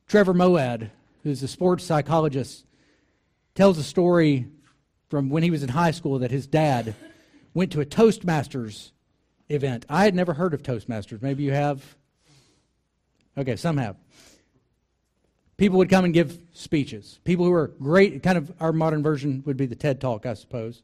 Trevor 0.07 0.33
Moawad, 0.33 0.89
who's 1.21 1.43
a 1.43 1.47
sports 1.47 1.83
psychologist, 1.83 2.65
tells 3.53 3.77
a 3.77 3.83
story 3.83 4.47
from 5.09 5.29
when 5.29 5.43
he 5.43 5.51
was 5.51 5.61
in 5.61 5.69
high 5.69 5.91
school 5.91 6.17
that 6.17 6.31
his 6.31 6.47
dad 6.47 6.95
went 7.53 7.71
to 7.73 7.81
a 7.81 7.85
Toastmasters 7.85 8.89
event. 9.49 9.85
I 9.89 10.03
had 10.03 10.15
never 10.15 10.33
heard 10.33 10.53
of 10.53 10.63
Toastmasters. 10.63 11.21
Maybe 11.21 11.43
you 11.43 11.51
have. 11.51 11.83
Okay, 13.37 13.55
some 13.55 13.77
have. 13.77 13.97
People 15.57 15.77
would 15.77 15.89
come 15.89 16.05
and 16.05 16.13
give 16.13 16.37
speeches. 16.53 17.19
People 17.23 17.45
who 17.45 17.53
are 17.53 17.67
great, 17.67 18.21
kind 18.23 18.37
of 18.37 18.51
our 18.59 18.73
modern 18.73 19.01
version 19.01 19.41
would 19.45 19.57
be 19.57 19.65
the 19.65 19.75
TED 19.75 20.01
Talk, 20.01 20.25
I 20.25 20.33
suppose. 20.33 20.81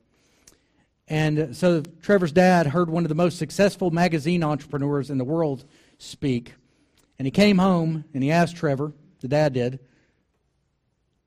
And 1.07 1.39
uh, 1.39 1.53
so 1.53 1.81
Trevor's 2.01 2.31
dad 2.31 2.67
heard 2.67 2.89
one 2.89 3.03
of 3.03 3.09
the 3.09 3.15
most 3.15 3.37
successful 3.37 3.91
magazine 3.91 4.43
entrepreneurs 4.43 5.09
in 5.09 5.17
the 5.17 5.25
world 5.25 5.65
speak. 5.97 6.53
And 7.19 7.25
he 7.25 7.31
came 7.31 7.57
home 7.57 8.05
and 8.13 8.23
he 8.23 8.31
asked 8.31 8.55
Trevor, 8.55 8.93
the 9.19 9.27
dad 9.27 9.53
did, 9.53 9.79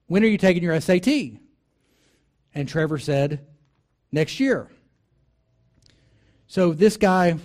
when 0.06 0.22
are 0.24 0.28
you 0.28 0.38
taking 0.38 0.62
your 0.62 0.80
SAT? 0.80 1.08
And 2.54 2.68
Trevor 2.68 2.98
said, 2.98 3.46
next 4.10 4.40
year. 4.40 4.70
So 6.54 6.72
this 6.72 6.96
guy, 6.96 7.36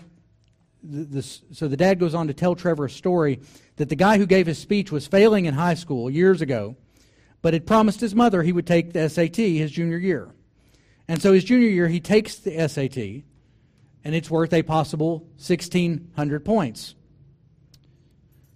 this, 0.84 1.42
so 1.52 1.68
the 1.68 1.76
dad 1.76 1.98
goes 1.98 2.14
on 2.14 2.28
to 2.28 2.34
tell 2.36 2.54
Trevor 2.54 2.86
a 2.86 2.90
story 2.92 3.40
that 3.78 3.90
the 3.90 3.96
guy 3.96 4.20
who 4.20 4.28
gave 4.28 4.46
his 4.46 4.60
speech 4.60 4.92
was 4.92 5.08
failing 5.08 5.46
in 5.46 5.56
high 5.56 5.74
school 5.74 6.12
years 6.12 6.44
ago, 6.44 6.76
but 7.42 7.56
had 7.56 7.66
promised 7.66 8.02
his 8.02 8.14
mother 8.14 8.44
he 8.44 8.52
would 8.52 8.68
take 8.68 8.94
the 8.94 9.10
SAT 9.10 9.38
his 9.38 9.72
junior 9.72 9.98
year. 9.98 10.30
And 11.08 11.20
so 11.20 11.34
his 11.34 11.44
junior 11.44 11.70
year, 11.70 11.88
he 11.88 12.00
takes 12.00 12.36
the 12.36 12.52
SAT, 12.70 13.24
and 14.04 14.14
it's 14.14 14.30
worth 14.30 14.54
a 14.54 14.62
possible 14.62 15.22
1,600 15.38 16.46
points. 16.46 16.94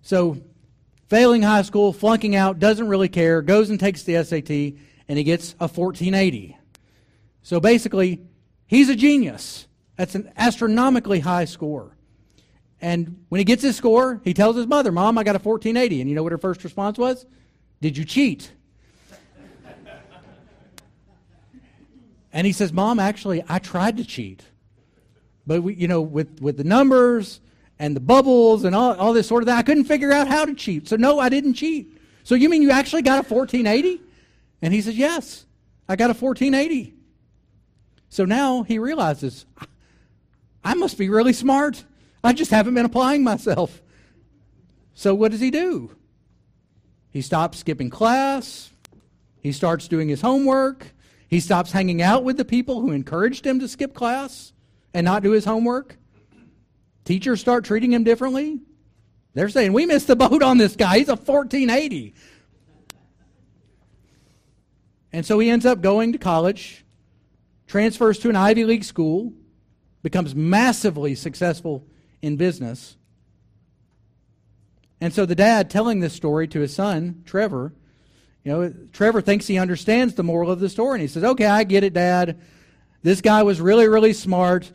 So, 0.03 0.37
failing 1.07 1.41
high 1.41 1.63
school, 1.63 1.91
flunking 1.91 2.35
out, 2.35 2.59
doesn't 2.59 2.89
really 2.89 3.09
care, 3.09 3.41
goes 3.41 3.71
and 3.71 3.79
takes 3.79 4.03
the 4.03 4.23
SAT, 4.23 4.51
and 5.07 5.17
he 5.17 5.23
gets 5.23 5.53
a 5.53 5.65
1480. 5.65 6.55
So 7.41 7.59
basically, 7.59 8.21
he's 8.67 8.89
a 8.89 8.95
genius. 8.95 9.65
That's 10.03 10.15
an 10.15 10.33
astronomically 10.35 11.21
high 11.21 11.45
score. 11.45 11.95
And 12.81 13.23
when 13.29 13.39
he 13.39 13.45
gets 13.45 13.63
his 13.63 13.77
score, 13.77 14.19
he 14.25 14.33
tells 14.33 14.57
his 14.57 14.67
mother, 14.67 14.91
Mom, 14.91 15.17
I 15.17 15.23
got 15.23 15.37
a 15.37 15.39
1480. 15.39 16.01
And 16.01 16.09
you 16.09 16.15
know 16.17 16.23
what 16.23 16.33
her 16.33 16.37
first 16.37 16.61
response 16.65 16.97
was? 16.97 17.25
Did 17.79 17.95
you 17.95 18.03
cheat? 18.03 18.51
and 22.33 22.45
he 22.45 22.51
says, 22.51 22.73
Mom, 22.73 22.99
actually, 22.99 23.45
I 23.47 23.59
tried 23.59 23.95
to 23.95 24.03
cheat. 24.03 24.43
But, 25.47 25.63
we, 25.63 25.75
you 25.75 25.87
know, 25.87 26.01
with, 26.01 26.41
with 26.41 26.57
the 26.57 26.65
numbers 26.65 27.39
and 27.79 27.95
the 27.95 28.01
bubbles 28.01 28.65
and 28.65 28.75
all, 28.75 28.95
all 28.95 29.13
this 29.13 29.29
sort 29.29 29.41
of 29.41 29.47
thing, 29.47 29.55
I 29.55 29.61
couldn't 29.61 29.85
figure 29.85 30.11
out 30.11 30.27
how 30.27 30.43
to 30.43 30.53
cheat. 30.53 30.89
So, 30.89 30.97
no, 30.97 31.17
I 31.17 31.29
didn't 31.29 31.53
cheat. 31.53 31.97
So, 32.25 32.35
you 32.35 32.49
mean 32.49 32.61
you 32.61 32.71
actually 32.71 33.03
got 33.03 33.25
a 33.25 33.33
1480? 33.33 34.01
And 34.61 34.73
he 34.73 34.81
says, 34.81 34.97
Yes. 34.97 35.45
I 35.87 35.95
got 35.95 36.09
a 36.09 36.13
1480. 36.13 36.93
So 38.13 38.25
now 38.25 38.61
he 38.61 38.77
realizes, 38.77 39.47
I 40.63 40.75
must 40.75 40.97
be 40.97 41.09
really 41.09 41.33
smart. 41.33 41.83
I 42.23 42.33
just 42.33 42.51
haven't 42.51 42.73
been 42.73 42.85
applying 42.85 43.23
myself. 43.23 43.81
So 44.93 45.13
what 45.13 45.31
does 45.31 45.41
he 45.41 45.51
do? 45.51 45.95
He 47.09 47.21
stops 47.21 47.59
skipping 47.59 47.89
class. 47.89 48.71
He 49.41 49.51
starts 49.51 49.87
doing 49.87 50.07
his 50.07 50.21
homework. 50.21 50.93
He 51.27 51.39
stops 51.39 51.71
hanging 51.71 52.01
out 52.01 52.23
with 52.23 52.37
the 52.37 52.45
people 52.45 52.81
who 52.81 52.91
encouraged 52.91 53.45
him 53.45 53.59
to 53.59 53.67
skip 53.67 53.93
class 53.93 54.53
and 54.93 55.05
not 55.05 55.23
do 55.23 55.31
his 55.31 55.45
homework. 55.45 55.97
Teachers 57.05 57.41
start 57.41 57.65
treating 57.65 57.91
him 57.91 58.03
differently. 58.03 58.61
They're 59.33 59.49
saying, 59.49 59.73
We 59.73 59.85
missed 59.85 60.07
the 60.07 60.15
boat 60.15 60.41
on 60.41 60.57
this 60.57 60.75
guy. 60.75 60.99
He's 60.99 61.09
a 61.09 61.15
1480. 61.15 62.13
And 65.11 65.25
so 65.25 65.37
he 65.39 65.49
ends 65.49 65.65
up 65.65 65.81
going 65.81 66.13
to 66.13 66.17
college, 66.17 66.85
transfers 67.67 68.17
to 68.19 68.29
an 68.29 68.35
Ivy 68.35 68.65
League 68.65 68.83
school, 68.83 69.33
becomes 70.03 70.35
massively 70.35 71.15
successful 71.15 71.85
in 72.21 72.35
business. 72.37 72.97
And 75.01 75.13
so 75.13 75.25
the 75.25 75.35
dad 75.35 75.69
telling 75.69 75.99
this 75.99 76.13
story 76.13 76.47
to 76.49 76.59
his 76.59 76.75
son, 76.75 77.23
Trevor, 77.25 77.73
you 78.43 78.51
know, 78.51 78.73
Trevor 78.91 79.21
thinks 79.21 79.47
he 79.47 79.57
understands 79.57 80.13
the 80.13 80.23
moral 80.23 80.51
of 80.51 80.59
the 80.59 80.69
story. 80.69 80.95
And 80.95 81.01
he 81.01 81.07
says, 81.07 81.23
Okay, 81.23 81.45
I 81.45 81.63
get 81.63 81.83
it, 81.83 81.93
Dad. 81.93 82.39
This 83.01 83.21
guy 83.21 83.43
was 83.43 83.59
really, 83.59 83.87
really 83.87 84.13
smart, 84.13 84.71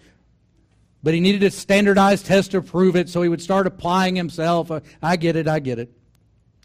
but 1.02 1.14
he 1.14 1.20
needed 1.20 1.42
a 1.42 1.50
standardized 1.50 2.26
test 2.26 2.50
to 2.50 2.60
prove 2.60 2.96
it, 2.96 3.08
so 3.08 3.22
he 3.22 3.28
would 3.28 3.40
start 3.40 3.66
applying 3.66 4.16
himself. 4.16 4.70
I 5.02 5.16
get 5.16 5.36
it, 5.36 5.48
I 5.48 5.60
get 5.60 5.78
it. 5.78 5.92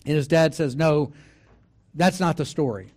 And 0.06 0.16
his 0.16 0.28
dad 0.28 0.56
says, 0.56 0.76
No, 0.76 1.14
that's 1.94 2.20
not 2.20 2.38
the 2.38 2.46
story. 2.46 2.92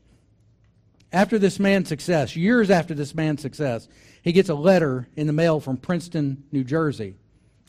After 1.13 1.39
this 1.39 1.61
man's 1.61 1.89
success, 1.89 2.35
years 2.35 2.71
after 2.71 2.95
this 2.95 3.15
man's 3.15 3.41
success, 3.41 3.89
he 4.27 4.33
gets 4.33 4.49
a 4.49 4.55
letter 4.57 5.07
in 5.15 5.29
the 5.29 5.33
mail 5.33 5.61
from 5.61 5.77
Princeton, 5.77 6.43
New 6.51 6.65
Jersey. 6.65 7.15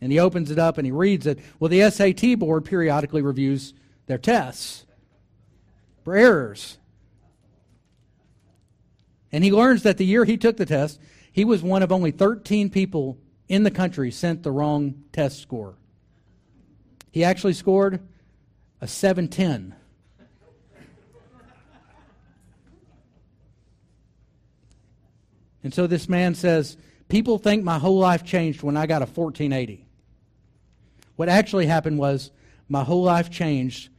And 0.01 0.11
he 0.11 0.17
opens 0.17 0.49
it 0.49 0.57
up 0.57 0.79
and 0.79 0.87
he 0.87 0.91
reads 0.91 1.27
it. 1.27 1.37
Well, 1.59 1.69
the 1.69 1.87
SAT 1.87 2.39
board 2.39 2.65
periodically 2.65 3.21
reviews 3.21 3.75
their 4.07 4.17
tests 4.17 4.83
for 6.03 6.15
errors. 6.15 6.79
And 9.31 9.43
he 9.43 9.51
learns 9.51 9.83
that 9.83 9.97
the 9.97 10.05
year 10.05 10.25
he 10.25 10.35
took 10.35 10.57
the 10.57 10.65
test, 10.65 10.99
he 11.31 11.45
was 11.45 11.61
one 11.61 11.83
of 11.83 11.91
only 11.91 12.09
13 12.09 12.71
people 12.71 13.19
in 13.47 13.61
the 13.61 13.69
country 13.69 14.09
sent 14.09 14.41
the 14.41 14.51
wrong 14.51 15.03
test 15.13 15.39
score. 15.39 15.75
He 17.11 17.23
actually 17.23 17.53
scored 17.53 17.99
a 18.81 18.87
710. 18.87 19.75
And 25.63 25.73
so 25.73 25.87
this 25.87 26.07
man 26.07 26.35
says, 26.35 26.77
People 27.09 27.37
think 27.37 27.63
my 27.63 27.79
whole 27.79 27.99
life 27.99 28.23
changed 28.23 28.63
when 28.63 28.75
I 28.75 28.85
got 28.85 29.01
a 29.01 29.05
1480. 29.05 29.85
What 31.15 31.29
actually 31.29 31.65
happened 31.65 31.97
was 31.97 32.31
my 32.67 32.83
whole 32.83 33.03
life 33.03 33.29
changed 33.31 33.89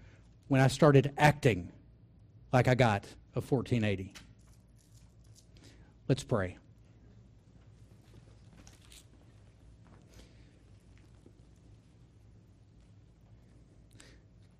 when 0.48 0.60
I 0.60 0.68
started 0.68 1.12
acting 1.16 1.72
like 2.52 2.68
I 2.68 2.74
got 2.74 3.04
a 3.34 3.40
1480. 3.40 4.12
Let's 6.06 6.22
pray. 6.22 6.58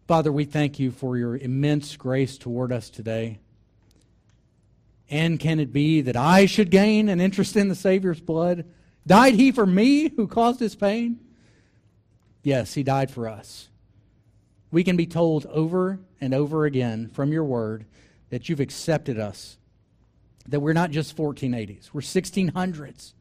Father, 0.07 0.33
we 0.33 0.47
thank 0.47 0.79
you 0.79 0.91
for 0.91 1.19
your 1.19 1.37
immense 1.37 1.95
grace 1.97 2.39
toward 2.39 2.73
us 2.73 2.89
today. 2.89 3.41
And 5.11 5.41
can 5.41 5.59
it 5.59 5.73
be 5.73 6.03
that 6.03 6.17
I 6.17 6.47
should 6.47 6.71
gain 6.71 7.09
an 7.09 7.21
interest 7.21 7.57
in 7.57 7.69
the 7.69 7.75
Savior's 7.75 8.21
blood? 8.21 8.67
Died 9.07 9.35
he 9.35 9.53
for 9.53 9.65
me 9.65 10.09
who 10.09 10.27
caused 10.27 10.61
his 10.61 10.77
pain? 10.77 11.21
Yes, 12.43 12.75
he 12.75 12.83
died 12.83 13.11
for 13.11 13.27
us. 13.29 13.69
We 14.71 14.85
can 14.85 14.97
be 14.97 15.07
told 15.07 15.47
over 15.47 15.99
and 16.21 16.35
over 16.35 16.67
again 16.67 17.09
from 17.13 17.33
your 17.33 17.45
word 17.45 17.87
that 18.31 18.49
you've 18.49 18.61
accepted 18.61 19.19
us, 19.19 19.57
that 20.47 20.61
we're 20.61 20.75
not 20.75 20.91
just 20.91 21.17
1480s, 21.17 21.91
we're 21.93 22.03
1600s. 22.03 23.15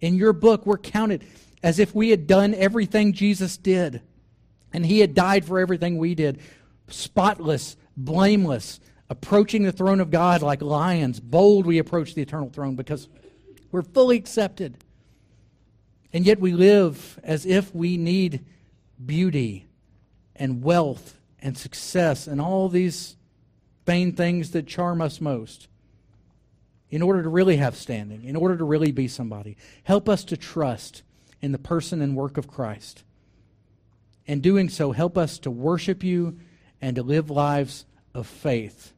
In 0.00 0.16
your 0.16 0.32
book, 0.32 0.66
we're 0.66 0.78
counted 0.78 1.24
as 1.62 1.78
if 1.78 1.94
we 1.94 2.10
had 2.10 2.26
done 2.26 2.54
everything 2.54 3.12
Jesus 3.12 3.56
did, 3.56 4.02
and 4.72 4.84
he 4.84 4.98
had 4.98 5.14
died 5.14 5.44
for 5.44 5.60
everything 5.60 5.98
we 5.98 6.16
did, 6.16 6.40
spotless, 6.88 7.76
blameless, 7.96 8.80
approaching 9.12 9.62
the 9.62 9.72
throne 9.72 10.00
of 10.00 10.10
God 10.10 10.40
like 10.40 10.62
lions. 10.62 11.20
Bold 11.20 11.66
we 11.66 11.76
approach 11.76 12.14
the 12.14 12.22
eternal 12.22 12.48
throne 12.48 12.76
because 12.76 13.08
we're 13.70 13.82
fully 13.82 14.16
accepted. 14.16 14.78
And 16.14 16.24
yet 16.24 16.40
we 16.40 16.52
live 16.52 17.20
as 17.22 17.44
if 17.44 17.74
we 17.74 17.98
need 17.98 18.42
beauty 19.04 19.66
and 20.34 20.64
wealth 20.64 21.20
and 21.40 21.58
success 21.58 22.26
and 22.26 22.40
all 22.40 22.70
these 22.70 23.16
vain 23.84 24.14
things 24.14 24.52
that 24.52 24.66
charm 24.66 25.02
us 25.02 25.20
most 25.20 25.68
in 26.88 27.02
order 27.02 27.22
to 27.22 27.28
really 27.28 27.58
have 27.58 27.76
standing, 27.76 28.24
in 28.24 28.34
order 28.34 28.56
to 28.56 28.64
really 28.64 28.92
be 28.92 29.08
somebody. 29.08 29.58
Help 29.82 30.08
us 30.08 30.24
to 30.24 30.38
trust 30.38 31.02
in 31.42 31.52
the 31.52 31.58
person 31.58 32.00
and 32.00 32.16
work 32.16 32.38
of 32.38 32.48
Christ. 32.48 33.04
And 34.26 34.40
doing 34.40 34.70
so, 34.70 34.92
help 34.92 35.18
us 35.18 35.38
to 35.40 35.50
worship 35.50 36.02
you 36.02 36.38
and 36.80 36.96
to 36.96 37.02
live 37.02 37.28
lives 37.28 37.84
of 38.14 38.26
faith 38.26 38.94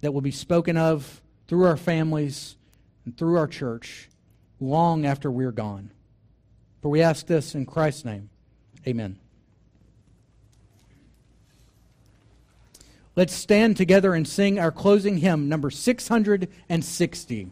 that 0.00 0.12
will 0.12 0.20
be 0.20 0.30
spoken 0.30 0.76
of 0.76 1.20
through 1.46 1.64
our 1.64 1.76
families 1.76 2.56
and 3.04 3.16
through 3.16 3.36
our 3.36 3.46
church 3.46 4.08
long 4.60 5.06
after 5.06 5.30
we're 5.30 5.52
gone. 5.52 5.90
For 6.82 6.88
we 6.90 7.02
ask 7.02 7.26
this 7.26 7.54
in 7.54 7.66
Christ's 7.66 8.04
name. 8.04 8.30
Amen. 8.86 9.18
Let's 13.16 13.34
stand 13.34 13.76
together 13.76 14.14
and 14.14 14.28
sing 14.28 14.60
our 14.60 14.70
closing 14.70 15.18
hymn, 15.18 15.48
number 15.48 15.70
660. 15.70 17.48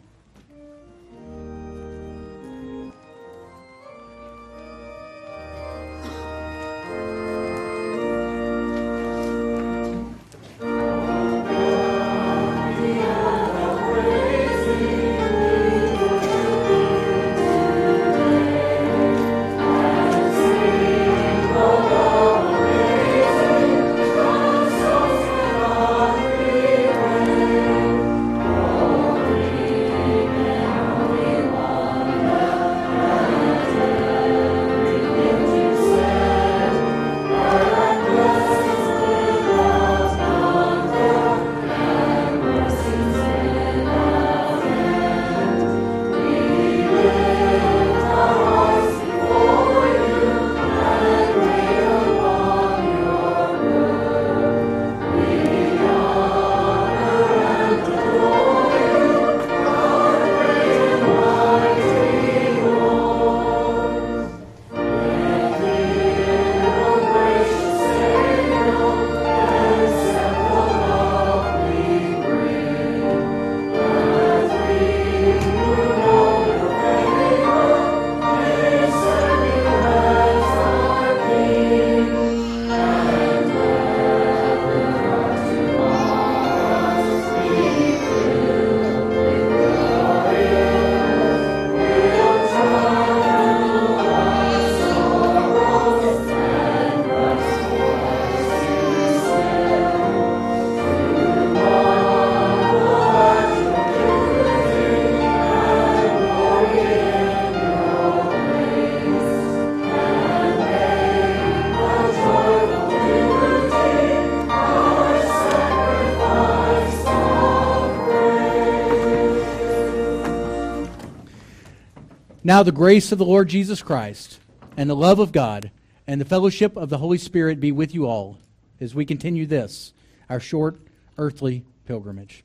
Now 122.57 122.63
the 122.63 122.71
grace 122.71 123.11
of 123.11 123.19
the 123.19 123.23
Lord 123.23 123.49
Jesus 123.49 123.83
Christ, 123.83 124.39
and 124.75 124.89
the 124.89 124.95
love 124.95 125.19
of 125.19 125.31
God, 125.31 125.69
and 126.07 126.19
the 126.19 126.25
fellowship 126.25 126.75
of 126.75 126.89
the 126.89 126.97
Holy 126.97 127.19
Spirit 127.19 127.59
be 127.59 127.71
with 127.71 127.93
you 127.93 128.07
all 128.07 128.39
as 128.81 128.95
we 128.95 129.05
continue 129.05 129.45
this, 129.45 129.93
our 130.27 130.39
short 130.39 130.79
earthly 131.19 131.65
pilgrimage. 131.85 132.43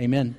Amen. 0.00 0.34